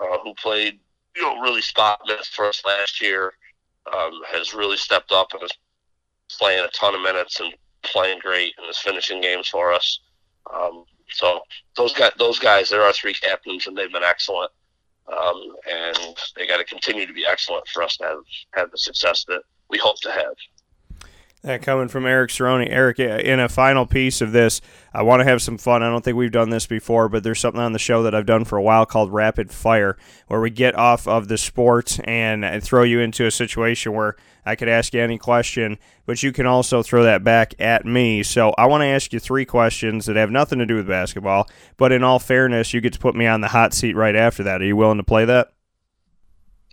uh, 0.00 0.18
who 0.22 0.34
played 0.34 0.78
you 1.16 1.22
know 1.22 1.40
really 1.40 1.60
spot 1.60 2.00
minutes 2.06 2.28
for 2.28 2.46
us 2.46 2.62
last 2.64 3.00
year, 3.02 3.32
um, 3.94 4.20
has 4.32 4.54
really 4.54 4.76
stepped 4.76 5.12
up 5.12 5.32
and 5.32 5.42
has 5.42 5.50
playing 6.38 6.64
a 6.64 6.68
ton 6.68 6.94
of 6.94 7.02
minutes 7.02 7.40
and 7.40 7.52
playing 7.82 8.18
great 8.20 8.54
and 8.58 8.68
is 8.68 8.78
finishing 8.78 9.20
games 9.20 9.48
for 9.48 9.72
us. 9.72 10.00
Um, 10.52 10.84
so 11.08 11.40
those 11.76 11.92
guys, 11.92 12.12
those 12.18 12.38
guys, 12.38 12.70
they're 12.70 12.82
our 12.82 12.92
three 12.92 13.14
captains, 13.14 13.66
and 13.66 13.76
they've 13.76 13.92
been 13.92 14.04
excellent. 14.04 14.50
Um, 15.08 15.56
and 15.70 15.98
they 16.36 16.46
got 16.46 16.58
to 16.58 16.64
continue 16.64 17.06
to 17.06 17.12
be 17.12 17.26
excellent 17.26 17.66
for 17.68 17.82
us 17.82 17.96
to 17.96 18.04
have 18.04 18.18
have 18.52 18.70
the 18.70 18.78
success 18.78 19.24
that 19.24 19.42
we 19.70 19.78
hope 19.78 20.00
to 20.00 20.10
have. 20.10 20.34
That 21.42 21.62
coming 21.62 21.88
from 21.88 22.04
Eric 22.04 22.30
Cerrone. 22.30 22.68
Eric, 22.68 23.00
uh, 23.00 23.04
in 23.04 23.40
a 23.40 23.48
final 23.48 23.86
piece 23.86 24.20
of 24.20 24.32
this, 24.32 24.60
I 24.92 25.02
want 25.02 25.20
to 25.20 25.24
have 25.24 25.40
some 25.40 25.56
fun. 25.56 25.82
I 25.82 25.88
don't 25.88 26.04
think 26.04 26.18
we've 26.18 26.30
done 26.30 26.50
this 26.50 26.66
before, 26.66 27.08
but 27.08 27.22
there's 27.22 27.40
something 27.40 27.62
on 27.62 27.72
the 27.72 27.78
show 27.78 28.02
that 28.02 28.14
I've 28.14 28.26
done 28.26 28.44
for 28.44 28.58
a 28.58 28.62
while 28.62 28.84
called 28.84 29.10
Rapid 29.10 29.50
Fire, 29.50 29.96
where 30.26 30.42
we 30.42 30.50
get 30.50 30.74
off 30.74 31.08
of 31.08 31.28
the 31.28 31.38
sport 31.38 31.98
and 32.04 32.62
throw 32.62 32.82
you 32.82 33.00
into 33.00 33.24
a 33.24 33.30
situation 33.30 33.94
where 33.94 34.16
I 34.44 34.54
could 34.54 34.68
ask 34.68 34.92
you 34.92 35.00
any 35.00 35.16
question, 35.16 35.78
but 36.04 36.22
you 36.22 36.30
can 36.30 36.44
also 36.44 36.82
throw 36.82 37.04
that 37.04 37.24
back 37.24 37.54
at 37.58 37.86
me. 37.86 38.22
So 38.22 38.52
I 38.58 38.66
want 38.66 38.82
to 38.82 38.86
ask 38.86 39.10
you 39.10 39.18
three 39.18 39.46
questions 39.46 40.04
that 40.06 40.16
have 40.16 40.30
nothing 40.30 40.58
to 40.58 40.66
do 40.66 40.76
with 40.76 40.88
basketball, 40.88 41.48
but 41.78 41.90
in 41.90 42.04
all 42.04 42.18
fairness, 42.18 42.74
you 42.74 42.82
get 42.82 42.92
to 42.92 42.98
put 42.98 43.14
me 43.14 43.26
on 43.26 43.40
the 43.40 43.48
hot 43.48 43.72
seat 43.72 43.96
right 43.96 44.16
after 44.16 44.42
that. 44.42 44.60
Are 44.60 44.66
you 44.66 44.76
willing 44.76 44.98
to 44.98 45.04
play 45.04 45.24
that? 45.24 45.52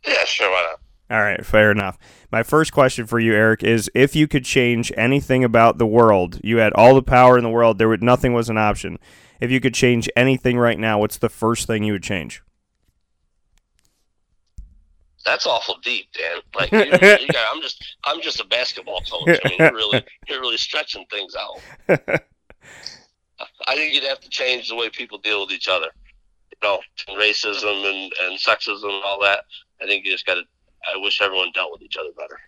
Yeah, 0.05 0.25
sure. 0.25 0.49
All 1.09 1.21
right, 1.21 1.45
fair 1.45 1.71
enough. 1.71 1.97
My 2.31 2.43
first 2.43 2.73
question 2.73 3.07
for 3.07 3.19
you, 3.19 3.33
Eric, 3.33 3.63
is 3.63 3.89
if 3.95 4.15
you 4.15 4.27
could 4.27 4.43
change 4.43 4.91
anything 4.97 5.43
about 5.43 5.77
the 5.77 5.87
world, 5.87 6.41
you 6.43 6.57
had 6.57 6.73
all 6.73 6.95
the 6.95 7.03
power 7.03 7.37
in 7.37 7.45
the 7.45 7.49
world, 7.49 7.77
there 7.77 7.87
would 7.87 8.03
nothing 8.03 8.33
was 8.33 8.49
an 8.49 8.57
option. 8.57 8.97
If 9.39 9.49
you 9.49 9.61
could 9.61 9.73
change 9.73 10.09
anything 10.17 10.57
right 10.57 10.77
now, 10.77 10.99
what's 10.99 11.17
the 11.17 11.29
first 11.29 11.65
thing 11.65 11.83
you 11.83 11.93
would 11.93 12.03
change? 12.03 12.41
That's 15.23 15.45
awful 15.45 15.77
deep, 15.83 16.07
Dan. 16.13 16.41
Like 16.55 16.71
you, 16.71 16.79
you 16.79 17.27
got, 17.33 17.55
I'm 17.55 17.61
just 17.61 17.95
I'm 18.03 18.21
just 18.21 18.39
a 18.39 18.45
basketball 18.45 19.01
coach. 19.01 19.39
I 19.43 19.49
mean, 19.49 19.57
you're 19.59 19.73
really 19.73 20.03
you're 20.27 20.41
really 20.41 20.57
stretching 20.57 21.05
things 21.09 21.35
out. 21.35 21.59
I 23.67 23.75
think 23.75 23.93
you'd 23.93 24.03
have 24.03 24.19
to 24.21 24.29
change 24.29 24.69
the 24.69 24.75
way 24.75 24.89
people 24.89 25.19
deal 25.19 25.41
with 25.41 25.51
each 25.51 25.67
other. 25.67 25.87
You 26.51 26.57
know, 26.63 26.79
racism 27.19 27.85
and, 27.85 28.11
and 28.23 28.39
sexism 28.39 28.83
and 28.85 29.03
all 29.05 29.19
that. 29.21 29.43
I 29.81 29.85
think 29.85 30.05
you 30.05 30.11
just 30.11 30.25
got 30.25 30.35
to 30.35 30.43
I 30.85 30.97
wish 30.97 31.21
everyone 31.21 31.51
dealt 31.53 31.71
with 31.71 31.81
each 31.81 31.97
other 31.97 32.11
better. 32.15 32.39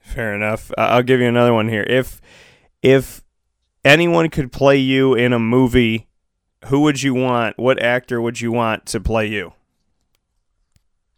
Fair 0.00 0.34
enough. 0.34 0.70
I'll 0.76 1.02
give 1.02 1.20
you 1.20 1.26
another 1.26 1.54
one 1.54 1.68
here. 1.68 1.84
If 1.88 2.20
if 2.82 3.22
anyone 3.84 4.28
could 4.28 4.52
play 4.52 4.76
you 4.76 5.14
in 5.14 5.32
a 5.32 5.38
movie, 5.38 6.06
who 6.66 6.80
would 6.80 7.02
you 7.02 7.14
want? 7.14 7.58
What 7.58 7.82
actor 7.82 8.20
would 8.20 8.40
you 8.40 8.52
want 8.52 8.86
to 8.86 9.00
play 9.00 9.26
you? 9.26 9.54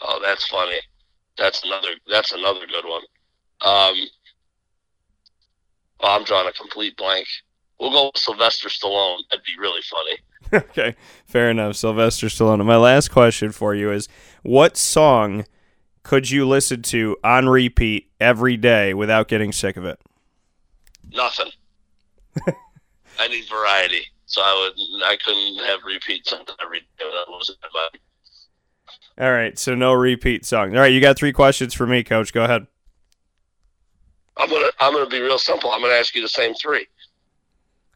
Oh, 0.01 0.21
that's 0.23 0.47
funny. 0.47 0.79
That's 1.37 1.65
another. 1.65 1.89
That's 2.09 2.33
another 2.33 2.67
good 2.67 2.85
one. 2.89 3.03
Um, 3.63 3.95
oh, 6.01 6.17
I'm 6.17 6.25
drawing 6.25 6.49
a 6.49 6.53
complete 6.53 6.97
blank. 6.97 7.27
We'll 7.81 7.91
go 7.91 8.07
with 8.07 8.19
Sylvester 8.19 8.69
Stallone. 8.69 9.19
That'd 9.31 9.45
be 9.45 9.61
really 9.61 9.83
funny. 9.83 10.19
okay, 10.71 10.97
fair 11.27 11.51
enough. 11.51 11.77
Sylvester 11.77 12.29
Stallone. 12.29 12.65
My 12.65 12.77
last 12.77 13.09
question 13.09 13.53
for 13.53 13.75
you 13.75 13.91
is: 13.91 14.09
What 14.43 14.77
song 14.77 15.45
could 16.07 16.31
you 16.31 16.47
listen 16.47 16.83
to 16.83 17.17
on 17.25 17.49
repeat 17.49 18.09
every 18.21 18.57
day 18.57 18.95
without 18.95 19.27
getting 19.27 19.51
sick 19.51 19.77
of 19.77 19.85
it? 19.85 19.99
Nothing. 21.13 21.51
I 23.19 23.27
need 23.27 23.45
variety, 23.51 24.03
so 24.25 24.41
I 24.41 24.71
would 24.71 25.05
I 25.05 25.17
couldn't 25.17 25.67
have 25.67 25.81
repeat 25.85 26.25
something 26.25 26.55
every 26.63 26.79
day 26.79 27.05
without 27.05 27.29
losing 27.29 27.57
my 27.61 27.69
mind. 27.75 27.99
All 29.19 29.33
right, 29.33 29.59
so 29.59 29.75
no 29.75 29.95
repeat 29.95 30.47
songs. 30.47 30.75
All 30.75 30.81
right, 30.81 30.93
you 30.93 31.01
got 31.01 31.17
three 31.17 31.33
questions 31.33 31.75
for 31.75 31.89
me, 31.89 32.05
Coach. 32.05 32.33
Go 32.33 32.45
ahead. 32.45 32.69
I'm 34.37 34.49
gonna 34.49 34.71
I'm 34.79 34.93
gonna 34.93 35.11
be 35.11 35.21
real 35.21 35.39
simple. 35.39 35.73
I'm 35.73 35.81
gonna 35.81 35.95
ask 35.95 36.15
you 36.15 36.23
the 36.23 36.29
same 36.29 36.55
three. 36.55 36.87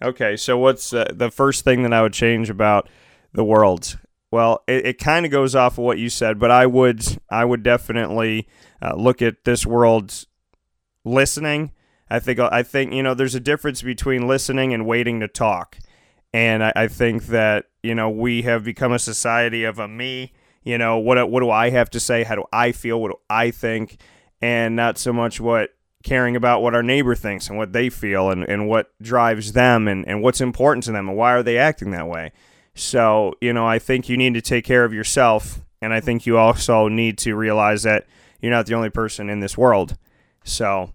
Okay, 0.02 0.36
so 0.36 0.58
what's 0.58 0.92
uh, 0.92 1.12
the 1.12 1.30
first 1.30 1.62
thing 1.62 1.84
that 1.84 1.92
I 1.92 2.02
would 2.02 2.14
change 2.14 2.50
about 2.50 2.88
the 3.32 3.44
world? 3.44 3.98
Well, 4.30 4.62
it, 4.68 4.86
it 4.86 4.98
kind 4.98 5.26
of 5.26 5.32
goes 5.32 5.54
off 5.54 5.78
of 5.78 5.84
what 5.84 5.98
you 5.98 6.08
said, 6.08 6.38
but 6.38 6.50
I 6.50 6.66
would 6.66 7.04
I 7.28 7.44
would 7.44 7.62
definitely 7.62 8.48
uh, 8.80 8.94
look 8.94 9.22
at 9.22 9.44
this 9.44 9.66
world 9.66 10.26
listening. 11.04 11.72
I 12.08 12.18
think 12.18 12.38
I 12.38 12.62
think 12.62 12.92
you 12.92 13.02
know 13.02 13.14
there's 13.14 13.34
a 13.34 13.40
difference 13.40 13.82
between 13.82 14.28
listening 14.28 14.72
and 14.72 14.86
waiting 14.86 15.20
to 15.20 15.28
talk, 15.28 15.78
and 16.32 16.62
I, 16.62 16.72
I 16.76 16.88
think 16.88 17.26
that 17.26 17.66
you 17.82 17.94
know 17.94 18.08
we 18.10 18.42
have 18.42 18.64
become 18.64 18.92
a 18.92 18.98
society 18.98 19.64
of 19.64 19.78
a 19.78 19.88
me. 19.88 20.32
You 20.62 20.78
know 20.78 20.98
what 20.98 21.30
what 21.30 21.40
do 21.40 21.50
I 21.50 21.70
have 21.70 21.90
to 21.90 22.00
say? 22.00 22.22
How 22.24 22.36
do 22.36 22.44
I 22.52 22.72
feel? 22.72 23.00
What 23.00 23.12
do 23.12 23.18
I 23.28 23.50
think? 23.50 24.00
And 24.42 24.74
not 24.74 24.96
so 24.96 25.12
much 25.12 25.40
what 25.40 25.70
caring 26.02 26.34
about 26.34 26.62
what 26.62 26.74
our 26.74 26.82
neighbor 26.82 27.14
thinks 27.14 27.48
and 27.48 27.58
what 27.58 27.72
they 27.72 27.90
feel 27.90 28.30
and, 28.30 28.42
and 28.48 28.68
what 28.68 28.90
drives 29.02 29.52
them 29.52 29.86
and, 29.86 30.06
and 30.08 30.22
what's 30.22 30.40
important 30.40 30.82
to 30.84 30.92
them 30.92 31.08
and 31.08 31.16
why 31.16 31.32
are 31.32 31.42
they 31.42 31.58
acting 31.58 31.90
that 31.90 32.08
way. 32.08 32.32
So, 32.74 33.34
you 33.40 33.52
know, 33.52 33.66
I 33.66 33.78
think 33.78 34.08
you 34.08 34.16
need 34.16 34.34
to 34.34 34.40
take 34.40 34.64
care 34.64 34.84
of 34.84 34.92
yourself. 34.92 35.60
And 35.82 35.92
I 35.92 36.00
think 36.00 36.26
you 36.26 36.38
also 36.38 36.88
need 36.88 37.18
to 37.18 37.34
realize 37.34 37.82
that 37.84 38.06
you're 38.40 38.52
not 38.52 38.66
the 38.66 38.74
only 38.74 38.90
person 38.90 39.30
in 39.30 39.40
this 39.40 39.56
world. 39.56 39.96
So 40.44 40.92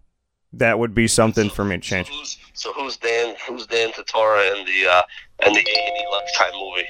that 0.53 0.79
would 0.79 0.93
be 0.93 1.07
something 1.07 1.49
so, 1.49 1.55
for 1.55 1.65
me 1.65 1.77
to 1.77 1.81
change. 1.81 2.07
So 2.07 2.13
who's, 2.13 2.37
so 2.53 2.73
who's 2.73 2.97
Dan? 2.97 3.35
Who's 3.47 3.67
Dan 3.67 3.91
Tortora 3.91 4.57
in 4.57 4.65
the 4.65 4.87
uh, 4.89 5.01
in 5.45 5.53
the 5.53 5.59
A 5.59 5.87
and 5.87 5.97
E 5.97 6.05
Lunchtime 6.11 6.59
movie? 6.59 6.87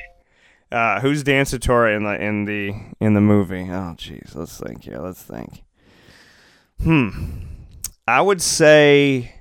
Uh, 0.71 0.99
who's 0.99 1.23
Dan 1.23 1.45
Tortora 1.45 1.95
in 1.95 2.03
the 2.03 2.21
in 2.21 2.45
the 2.45 2.73
in 2.99 3.13
the 3.13 3.21
movie? 3.21 3.63
Oh, 3.69 3.95
jeez, 3.97 4.35
let's 4.35 4.59
think 4.59 4.83
here. 4.83 4.99
Let's 4.99 5.21
think. 5.21 5.63
Hmm, 6.83 7.39
I 8.07 8.21
would 8.21 8.41
say 8.41 9.34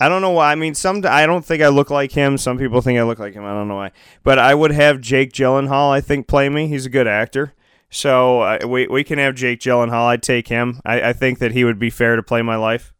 I 0.00 0.08
don't 0.08 0.22
know 0.22 0.30
why. 0.30 0.52
I 0.52 0.54
mean, 0.54 0.74
some 0.74 1.02
I 1.04 1.26
don't 1.26 1.44
think 1.44 1.62
I 1.62 1.68
look 1.68 1.90
like 1.90 2.12
him. 2.12 2.38
Some 2.38 2.56
people 2.56 2.80
think 2.80 2.98
I 2.98 3.02
look 3.02 3.18
like 3.18 3.34
him. 3.34 3.44
I 3.44 3.52
don't 3.52 3.66
know 3.66 3.76
why. 3.76 3.90
But 4.22 4.38
I 4.38 4.54
would 4.54 4.70
have 4.70 5.00
Jake 5.00 5.32
Gyllenhaal. 5.32 5.90
I 5.90 6.00
think 6.00 6.28
play 6.28 6.48
me. 6.48 6.68
He's 6.68 6.86
a 6.86 6.90
good 6.90 7.08
actor. 7.08 7.54
So 7.90 8.42
uh, 8.42 8.58
we 8.66 8.86
we 8.86 9.02
can 9.02 9.18
have 9.18 9.34
Jake 9.34 9.60
Gyllenhaal. 9.60 10.06
I'd 10.06 10.22
take 10.22 10.48
him. 10.48 10.80
I, 10.84 11.08
I 11.08 11.12
think 11.12 11.38
that 11.40 11.52
he 11.52 11.64
would 11.64 11.78
be 11.78 11.90
fair 11.90 12.16
to 12.16 12.22
play 12.22 12.42
my 12.42 12.56
life. 12.56 12.92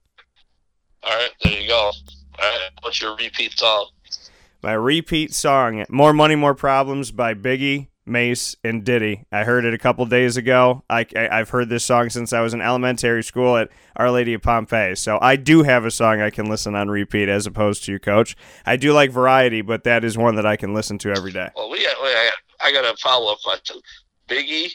All 1.05 1.15
right, 1.15 1.31
there 1.45 1.61
you 1.61 1.69
go. 1.69 1.77
All 1.77 1.93
right, 2.41 2.71
what's 2.81 3.01
your 3.01 3.15
repeat 3.17 3.57
song? 3.57 3.91
My 4.63 4.73
repeat 4.73 5.33
song, 5.33 5.85
"More 5.89 6.13
Money, 6.13 6.35
More 6.35 6.55
Problems" 6.55 7.13
by 7.13 7.35
Biggie. 7.35 7.89
Mase, 8.09 8.57
and 8.65 8.85
Diddy. 8.85 9.25
I 9.31 9.45
heard 9.45 9.65
it 9.65 9.75
a 9.75 9.79
couple 9.79 10.05
days 10.07 10.37
ago. 10.37 10.85
I, 10.89 11.07
I, 11.17 11.39
have 11.39 11.51
heard 11.51 11.69
this 11.69 11.85
song 11.85 12.11
since 12.11 12.33
I 12.33 12.41
was 12.41 12.55
in 12.55 12.61
elementary 12.61 13.23
school 13.23 13.57
at 13.57 13.71
Our 13.97 14.11
Lady 14.11 14.35
of 14.35 14.43
Pompeii. 14.43 14.95
So 14.95 15.19
I 15.21 15.37
do 15.37 15.63
have 15.63 15.85
a 15.85 15.91
song 15.91 16.21
I 16.21 16.31
can 16.31 16.47
listen 16.47 16.75
on 16.75 16.89
repeat 16.89 17.29
as 17.29 17.47
opposed 17.47 17.85
to 17.85 17.93
you, 17.93 17.99
Coach. 17.99 18.37
I 18.67 18.77
do 18.77 18.93
like 18.93 19.11
variety, 19.11 19.63
but 19.63 19.85
that 19.85 20.05
is 20.05 20.17
one 20.17 20.37
that 20.37 20.47
I 20.47 20.57
can 20.57 20.75
listen 20.75 20.99
to 20.99 21.11
every 21.11 21.33
day. 21.33 21.51
Well, 21.55 21.71
we 21.71 21.87
uh, 21.87 21.91
got, 21.91 22.07
uh, 22.07 22.31
I 22.61 22.73
got 22.73 22.85
a 22.85 22.97
follow 22.99 23.33
up 23.33 23.39
question. 23.43 23.77
Biggie 24.29 24.75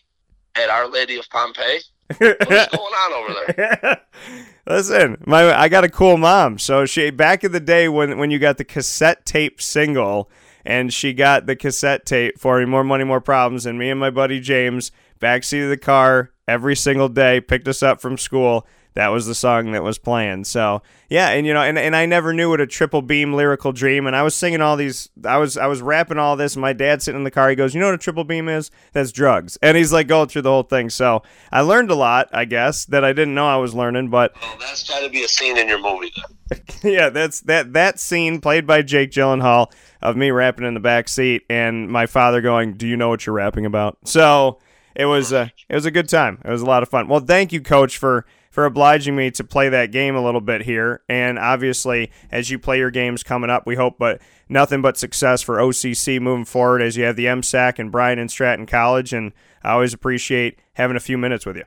at 0.55 0.69
Our 0.69 0.89
Lady 0.89 1.17
of 1.17 1.29
Pompeii? 1.29 1.79
What's 2.17 2.19
going 2.47 2.93
on 2.93 3.13
over 3.13 3.53
there? 3.57 4.01
Listen, 4.67 5.17
my 5.25 5.53
I 5.53 5.67
got 5.67 5.83
a 5.83 5.89
cool 5.89 6.17
mom. 6.17 6.59
So 6.59 6.85
she 6.85 7.09
back 7.09 7.43
in 7.43 7.51
the 7.51 7.59
day 7.59 7.89
when 7.89 8.17
when 8.17 8.31
you 8.31 8.39
got 8.39 8.57
the 8.57 8.63
cassette 8.63 9.25
tape 9.25 9.61
single 9.61 10.29
and 10.65 10.93
she 10.93 11.13
got 11.13 11.45
the 11.45 11.55
cassette 11.55 12.05
tape 12.05 12.39
for 12.39 12.59
me, 12.59 12.65
More 12.65 12.83
Money, 12.83 13.03
More 13.03 13.21
Problems. 13.21 13.65
And 13.65 13.77
me 13.77 13.89
and 13.89 13.99
my 13.99 14.09
buddy 14.09 14.39
James, 14.39 14.91
backseat 15.19 15.63
of 15.63 15.69
the 15.69 15.77
car 15.77 16.31
every 16.47 16.75
single 16.75 17.09
day, 17.09 17.41
picked 17.41 17.67
us 17.67 17.83
up 17.83 18.01
from 18.01 18.17
school. 18.17 18.65
That 18.95 19.07
was 19.07 19.25
the 19.25 19.35
song 19.35 19.71
that 19.71 19.83
was 19.83 19.97
playing. 19.97 20.43
So 20.43 20.81
yeah, 21.09 21.29
and 21.29 21.45
you 21.45 21.53
know, 21.53 21.61
and, 21.61 21.77
and 21.77 21.95
I 21.95 22.05
never 22.05 22.33
knew 22.33 22.49
what 22.49 22.61
a 22.61 22.67
triple 22.67 23.01
beam 23.01 23.33
lyrical 23.33 23.71
dream. 23.71 24.07
And 24.07 24.15
I 24.15 24.23
was 24.23 24.35
singing 24.35 24.61
all 24.61 24.75
these, 24.75 25.09
I 25.25 25.37
was 25.37 25.57
I 25.57 25.67
was 25.67 25.81
rapping 25.81 26.17
all 26.17 26.35
this. 26.35 26.55
And 26.55 26.61
my 26.61 26.73
dad 26.73 27.01
sitting 27.01 27.19
in 27.19 27.23
the 27.23 27.31
car, 27.31 27.49
he 27.49 27.55
goes, 27.55 27.73
"You 27.73 27.79
know 27.79 27.87
what 27.87 27.95
a 27.95 27.99
triple 27.99 28.23
beam 28.23 28.47
is? 28.49 28.71
That's 28.93 29.11
drugs." 29.11 29.57
And 29.61 29.77
he's 29.77 29.93
like 29.93 30.07
going 30.07 30.29
through 30.29 30.43
the 30.43 30.49
whole 30.49 30.63
thing. 30.63 30.89
So 30.89 31.23
I 31.51 31.61
learned 31.61 31.91
a 31.91 31.95
lot, 31.95 32.29
I 32.33 32.45
guess, 32.45 32.85
that 32.85 33.03
I 33.03 33.13
didn't 33.13 33.35
know 33.35 33.47
I 33.47 33.57
was 33.57 33.73
learning. 33.73 34.09
But 34.09 34.33
well, 34.41 34.57
that's 34.59 34.87
got 34.87 35.01
to 35.01 35.09
be 35.09 35.23
a 35.23 35.27
scene 35.27 35.57
in 35.57 35.67
your 35.67 35.79
movie. 35.79 36.13
yeah, 36.83 37.09
that's 37.09 37.41
that 37.41 37.73
that 37.73 37.99
scene 37.99 38.41
played 38.41 38.67
by 38.67 38.81
Jake 38.81 39.11
Gyllenhaal 39.11 39.71
of 40.01 40.15
me 40.17 40.31
rapping 40.31 40.65
in 40.65 40.73
the 40.73 40.79
back 40.79 41.07
seat 41.07 41.43
and 41.49 41.89
my 41.89 42.05
father 42.05 42.41
going, 42.41 42.73
"Do 42.73 42.87
you 42.87 42.97
know 42.97 43.09
what 43.09 43.25
you're 43.25 43.35
rapping 43.35 43.65
about?" 43.65 43.97
So 44.05 44.59
it 44.95 45.05
was 45.05 45.31
a 45.31 45.51
it 45.69 45.75
was 45.75 45.85
a 45.85 45.91
good 45.91 46.09
time. 46.09 46.39
It 46.43 46.49
was 46.49 46.61
a 46.61 46.65
lot 46.65 46.83
of 46.83 46.89
fun. 46.89 47.07
Well, 47.07 47.19
thank 47.19 47.51
you, 47.51 47.61
Coach, 47.61 47.97
for 47.97 48.25
for 48.53 48.65
obliging 48.65 49.15
me 49.15 49.31
to 49.31 49.43
play 49.43 49.67
that 49.67 49.91
game 49.91 50.15
a 50.15 50.23
little 50.23 50.39
bit 50.39 50.61
here. 50.61 51.01
And 51.09 51.39
obviously, 51.39 52.11
as 52.29 52.51
you 52.51 52.59
play 52.59 52.77
your 52.77 52.91
games 52.91 53.23
coming 53.23 53.49
up, 53.49 53.65
we 53.65 53.75
hope 53.75 53.97
but 53.97 54.21
nothing 54.47 54.79
but 54.79 54.95
success 54.95 55.41
for 55.41 55.57
OCC 55.57 56.21
moving 56.21 56.45
forward 56.45 56.83
as 56.83 56.95
you 56.95 57.03
have 57.05 57.15
the 57.15 57.25
MSAC 57.25 57.79
and 57.79 57.91
Bryant 57.91 58.19
and 58.19 58.29
Stratton 58.29 58.67
College. 58.67 59.11
And 59.11 59.33
I 59.63 59.71
always 59.71 59.91
appreciate 59.91 60.59
having 60.73 60.95
a 60.95 60.99
few 60.99 61.17
minutes 61.17 61.47
with 61.47 61.57
you. 61.57 61.63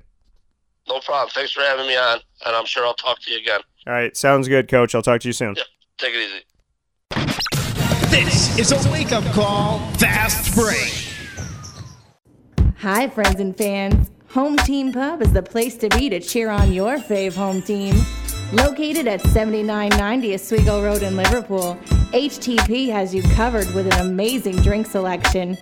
No 0.88 1.00
problem. 1.00 1.28
Thanks 1.34 1.50
for 1.50 1.62
having 1.62 1.88
me 1.88 1.96
on, 1.96 2.20
and 2.46 2.54
I'm 2.54 2.66
sure 2.66 2.86
I'll 2.86 2.94
talk 2.94 3.18
to 3.22 3.32
you 3.32 3.38
again. 3.40 3.62
All 3.88 3.92
right, 3.92 4.16
sounds 4.16 4.46
good, 4.46 4.68
Coach. 4.68 4.94
I'll 4.94 5.02
talk 5.02 5.20
to 5.22 5.28
you 5.28 5.32
soon. 5.32 5.56
Yep. 5.56 5.66
Take 5.98 6.14
it 6.14 6.20
easy. 6.20 6.44
This 8.10 8.56
is 8.60 8.86
a 8.86 8.92
wake 8.92 9.10
up 9.10 9.24
call, 9.32 9.80
fast 9.94 10.54
break. 10.54 11.12
Hi, 12.78 13.08
friends 13.08 13.40
and 13.40 13.56
fans. 13.56 14.12
Home 14.30 14.56
Team 14.58 14.92
Pub 14.92 15.22
is 15.22 15.32
the 15.32 15.42
place 15.42 15.76
to 15.78 15.88
be 15.90 16.10
to 16.10 16.20
cheer 16.20 16.50
on 16.50 16.72
your 16.72 16.98
fave 16.98 17.34
home 17.34 17.62
team. 17.62 17.94
Located 18.52 19.06
at 19.06 19.20
7990 19.22 20.34
Oswego 20.34 20.82
Road 20.82 21.02
in 21.02 21.16
Liverpool, 21.16 21.78
HTP 22.12 22.90
has 22.90 23.14
you 23.14 23.22
covered 23.34 23.72
with 23.72 23.86
an 23.86 24.00
amazing 24.00 24.56
drink 24.56 24.86
selection. 24.86 25.56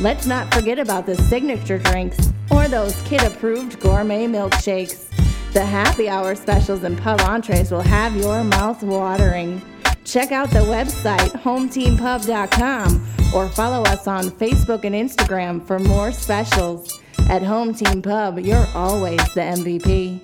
Let's 0.00 0.26
not 0.26 0.52
forget 0.52 0.78
about 0.78 1.06
the 1.06 1.16
signature 1.16 1.78
drinks 1.78 2.30
or 2.50 2.68
those 2.68 3.00
kid 3.02 3.22
approved 3.22 3.80
gourmet 3.80 4.26
milkshakes. 4.26 5.08
The 5.52 5.64
happy 5.64 6.08
hour 6.08 6.34
specials 6.34 6.84
and 6.84 6.96
pub 6.98 7.20
entrees 7.22 7.72
will 7.72 7.80
have 7.80 8.16
your 8.16 8.44
mouth 8.44 8.82
watering. 8.82 9.60
Check 10.04 10.30
out 10.30 10.50
the 10.50 10.60
website 10.60 11.30
hometeampub.com 11.42 13.06
or 13.34 13.48
follow 13.48 13.82
us 13.84 14.06
on 14.06 14.24
Facebook 14.24 14.84
and 14.84 14.94
Instagram 14.94 15.66
for 15.66 15.78
more 15.78 16.12
specials. 16.12 16.99
At 17.30 17.44
Home 17.44 17.72
Team 17.72 18.02
Pub, 18.02 18.40
you're 18.40 18.66
always 18.74 19.20
the 19.34 19.40
MVP. 19.40 20.20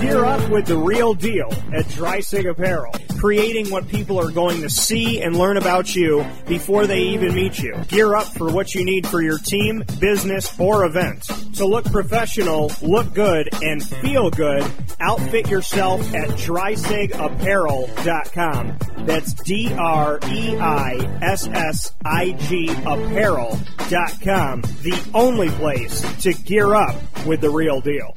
Gear 0.00 0.24
up 0.24 0.48
with 0.48 0.66
the 0.66 0.76
real 0.76 1.14
deal 1.14 1.52
at 1.72 1.86
Dreissig 1.86 2.48
Apparel, 2.48 2.94
creating 3.18 3.70
what 3.70 3.88
people 3.88 4.18
are 4.18 4.30
going 4.30 4.62
to 4.62 4.70
see 4.70 5.20
and 5.20 5.36
learn 5.36 5.56
about 5.56 5.94
you 5.94 6.24
before 6.46 6.86
they 6.86 7.00
even 7.00 7.34
meet 7.34 7.58
you. 7.58 7.74
Gear 7.88 8.14
up 8.14 8.28
for 8.28 8.52
what 8.52 8.74
you 8.74 8.84
need 8.84 9.06
for 9.06 9.20
your 9.20 9.38
team, 9.38 9.82
business, 10.00 10.58
or 10.58 10.84
event. 10.84 11.22
To 11.56 11.66
look 11.66 11.84
professional, 11.86 12.70
look 12.82 13.12
good, 13.14 13.48
and 13.62 13.82
feel 13.82 14.30
good, 14.30 14.64
outfit 15.00 15.50
yourself 15.50 16.00
at 16.14 16.28
dreissigapparel.com. 16.30 18.78
That's 19.06 19.32
D 19.34 19.72
R 19.76 20.20
E 20.28 20.56
I 20.56 21.18
S 21.22 21.48
S 21.48 21.92
I 22.04 22.32
G 22.32 22.68
apparel.com. 22.68 24.60
The 24.60 25.10
only 25.14 25.48
place 25.50 26.22
to 26.22 26.32
gear 26.32 26.74
up 26.74 26.96
with 27.26 27.40
the 27.40 27.50
real 27.50 27.80
deal. 27.80 28.16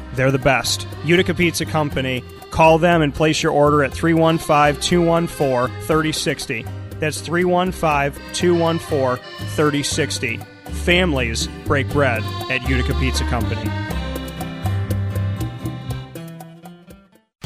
they're 0.15 0.31
the 0.31 0.39
best. 0.39 0.87
Utica 1.05 1.33
Pizza 1.33 1.65
Company. 1.65 2.23
Call 2.49 2.77
them 2.77 3.01
and 3.01 3.13
place 3.13 3.41
your 3.41 3.53
order 3.53 3.83
at 3.83 3.93
315 3.93 4.81
214 4.81 5.75
3060. 5.81 6.65
That's 6.99 7.21
315 7.21 8.21
214 8.33 9.23
3060. 9.55 10.37
Families 10.83 11.47
break 11.65 11.89
bread 11.89 12.23
at 12.49 12.67
Utica 12.67 12.93
Pizza 12.95 13.23
Company. 13.25 13.90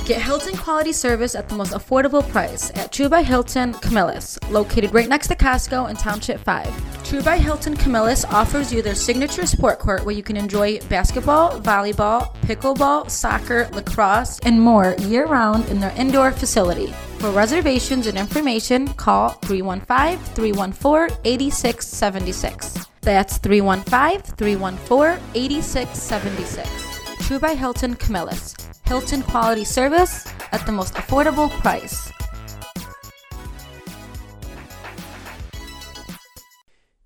Get 0.05 0.21
Hilton 0.21 0.55
quality 0.55 0.91
service 0.91 1.33
at 1.33 1.49
the 1.49 1.55
most 1.55 1.73
affordable 1.73 2.21
price 2.29 2.69
at 2.75 2.91
True 2.91 3.09
by 3.09 3.23
Hilton 3.23 3.73
Camillus, 3.73 4.37
located 4.51 4.93
right 4.93 5.09
next 5.09 5.29
to 5.29 5.35
Costco 5.35 5.89
in 5.89 5.95
Township 5.95 6.39
5. 6.41 7.03
True 7.03 7.23
by 7.23 7.39
Hilton 7.39 7.75
Camillus 7.75 8.23
offers 8.25 8.71
you 8.71 8.83
their 8.83 8.93
signature 8.93 9.47
sport 9.47 9.79
court 9.79 10.05
where 10.05 10.13
you 10.13 10.21
can 10.21 10.37
enjoy 10.37 10.79
basketball, 10.89 11.59
volleyball, 11.59 12.35
pickleball, 12.41 13.09
soccer, 13.09 13.67
lacrosse, 13.73 14.39
and 14.41 14.61
more 14.61 14.93
year 14.99 15.25
round 15.25 15.67
in 15.69 15.79
their 15.79 15.93
indoor 15.97 16.31
facility. 16.31 16.93
For 17.17 17.31
reservations 17.31 18.05
and 18.05 18.15
information, 18.15 18.87
call 18.89 19.29
315 19.29 20.23
314 20.35 21.17
8676. 21.25 22.87
That's 23.01 23.39
315 23.39 24.35
314 24.35 25.23
8676. 25.33 27.27
True 27.27 27.39
by 27.39 27.55
Hilton 27.55 27.95
Camillus. 27.95 28.64
Hilton 28.87 29.21
quality 29.23 29.63
service 29.63 30.27
at 30.51 30.65
the 30.65 30.71
most 30.71 30.93
affordable 30.93 31.49
price. 31.49 32.11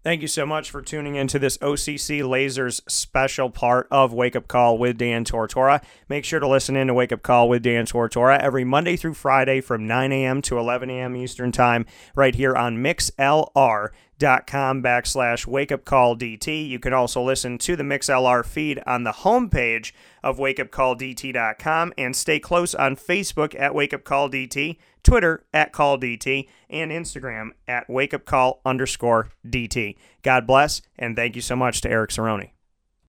Thank 0.02 0.22
you 0.22 0.30
so 0.30 0.46
much 0.46 0.72
for 0.72 0.82
tuning 0.82 1.16
into 1.16 1.38
this 1.38 1.58
OCC 1.58 2.22
Lasers 2.22 2.82
special 2.90 3.50
part 3.50 3.86
of 3.92 4.14
Wake 4.14 4.36
Up 4.36 4.48
Call 4.48 4.78
with 4.78 4.98
Dan 4.98 5.26
Tortora. 5.26 5.84
Make 6.08 6.24
sure 6.24 6.40
to 6.40 6.48
listen 6.48 6.78
in 6.78 6.88
to 6.88 6.94
Wake 6.94 7.12
Up 7.12 7.22
Call 7.22 7.50
with 7.50 7.64
Dan 7.64 7.86
Tortora 7.86 8.40
every 8.40 8.64
Monday 8.64 8.96
through 8.96 9.14
Friday 9.14 9.60
from 9.60 9.86
9 9.86 10.12
a.m. 10.14 10.42
to 10.44 10.58
11 10.58 10.90
a.m. 10.90 11.18
Eastern 11.18 11.52
Time 11.52 11.86
right 12.16 12.34
here 12.34 12.56
on 12.56 12.78
MixLR 12.78 13.90
dot 14.20 14.46
com 14.46 14.84
backslash 14.84 15.48
wake 15.48 15.72
up 15.72 15.86
call 15.86 16.16
DT. 16.16 16.70
You 16.70 16.78
can 16.78 16.94
also 16.94 17.24
listen 17.24 17.58
to 17.60 17.76
the 17.76 17.84
MixLR 17.84 18.46
feed 18.46 18.84
on 18.86 19.04
the 19.04 19.12
homepage 19.12 19.94
of 20.24 20.38
wakeupcalldt.com 20.38 21.94
and 21.98 22.16
stay 22.16 22.40
close 22.40 22.76
on 22.76 22.96
Facebook 22.96 23.60
at 23.60 23.74
Wake 23.74 23.94
Up 23.94 24.04
Call 24.04 24.30
DT, 24.30 24.78
Twitter 25.02 25.46
at 25.54 25.72
Call 25.72 25.98
DT, 25.98 26.48
and 26.70 26.92
Instagram 26.92 27.52
at 27.68 27.90
Wake 27.90 28.14
Up 28.14 28.26
Call 28.26 28.62
underscore 28.66 29.30
DT. 29.48 29.96
God 30.22 30.46
bless 30.46 30.82
and 30.98 31.16
thank 31.16 31.36
you 31.36 31.42
so 31.42 31.56
much 31.56 31.82
to 31.82 31.90
Eric 31.90 32.12
Cerrone. 32.12 32.50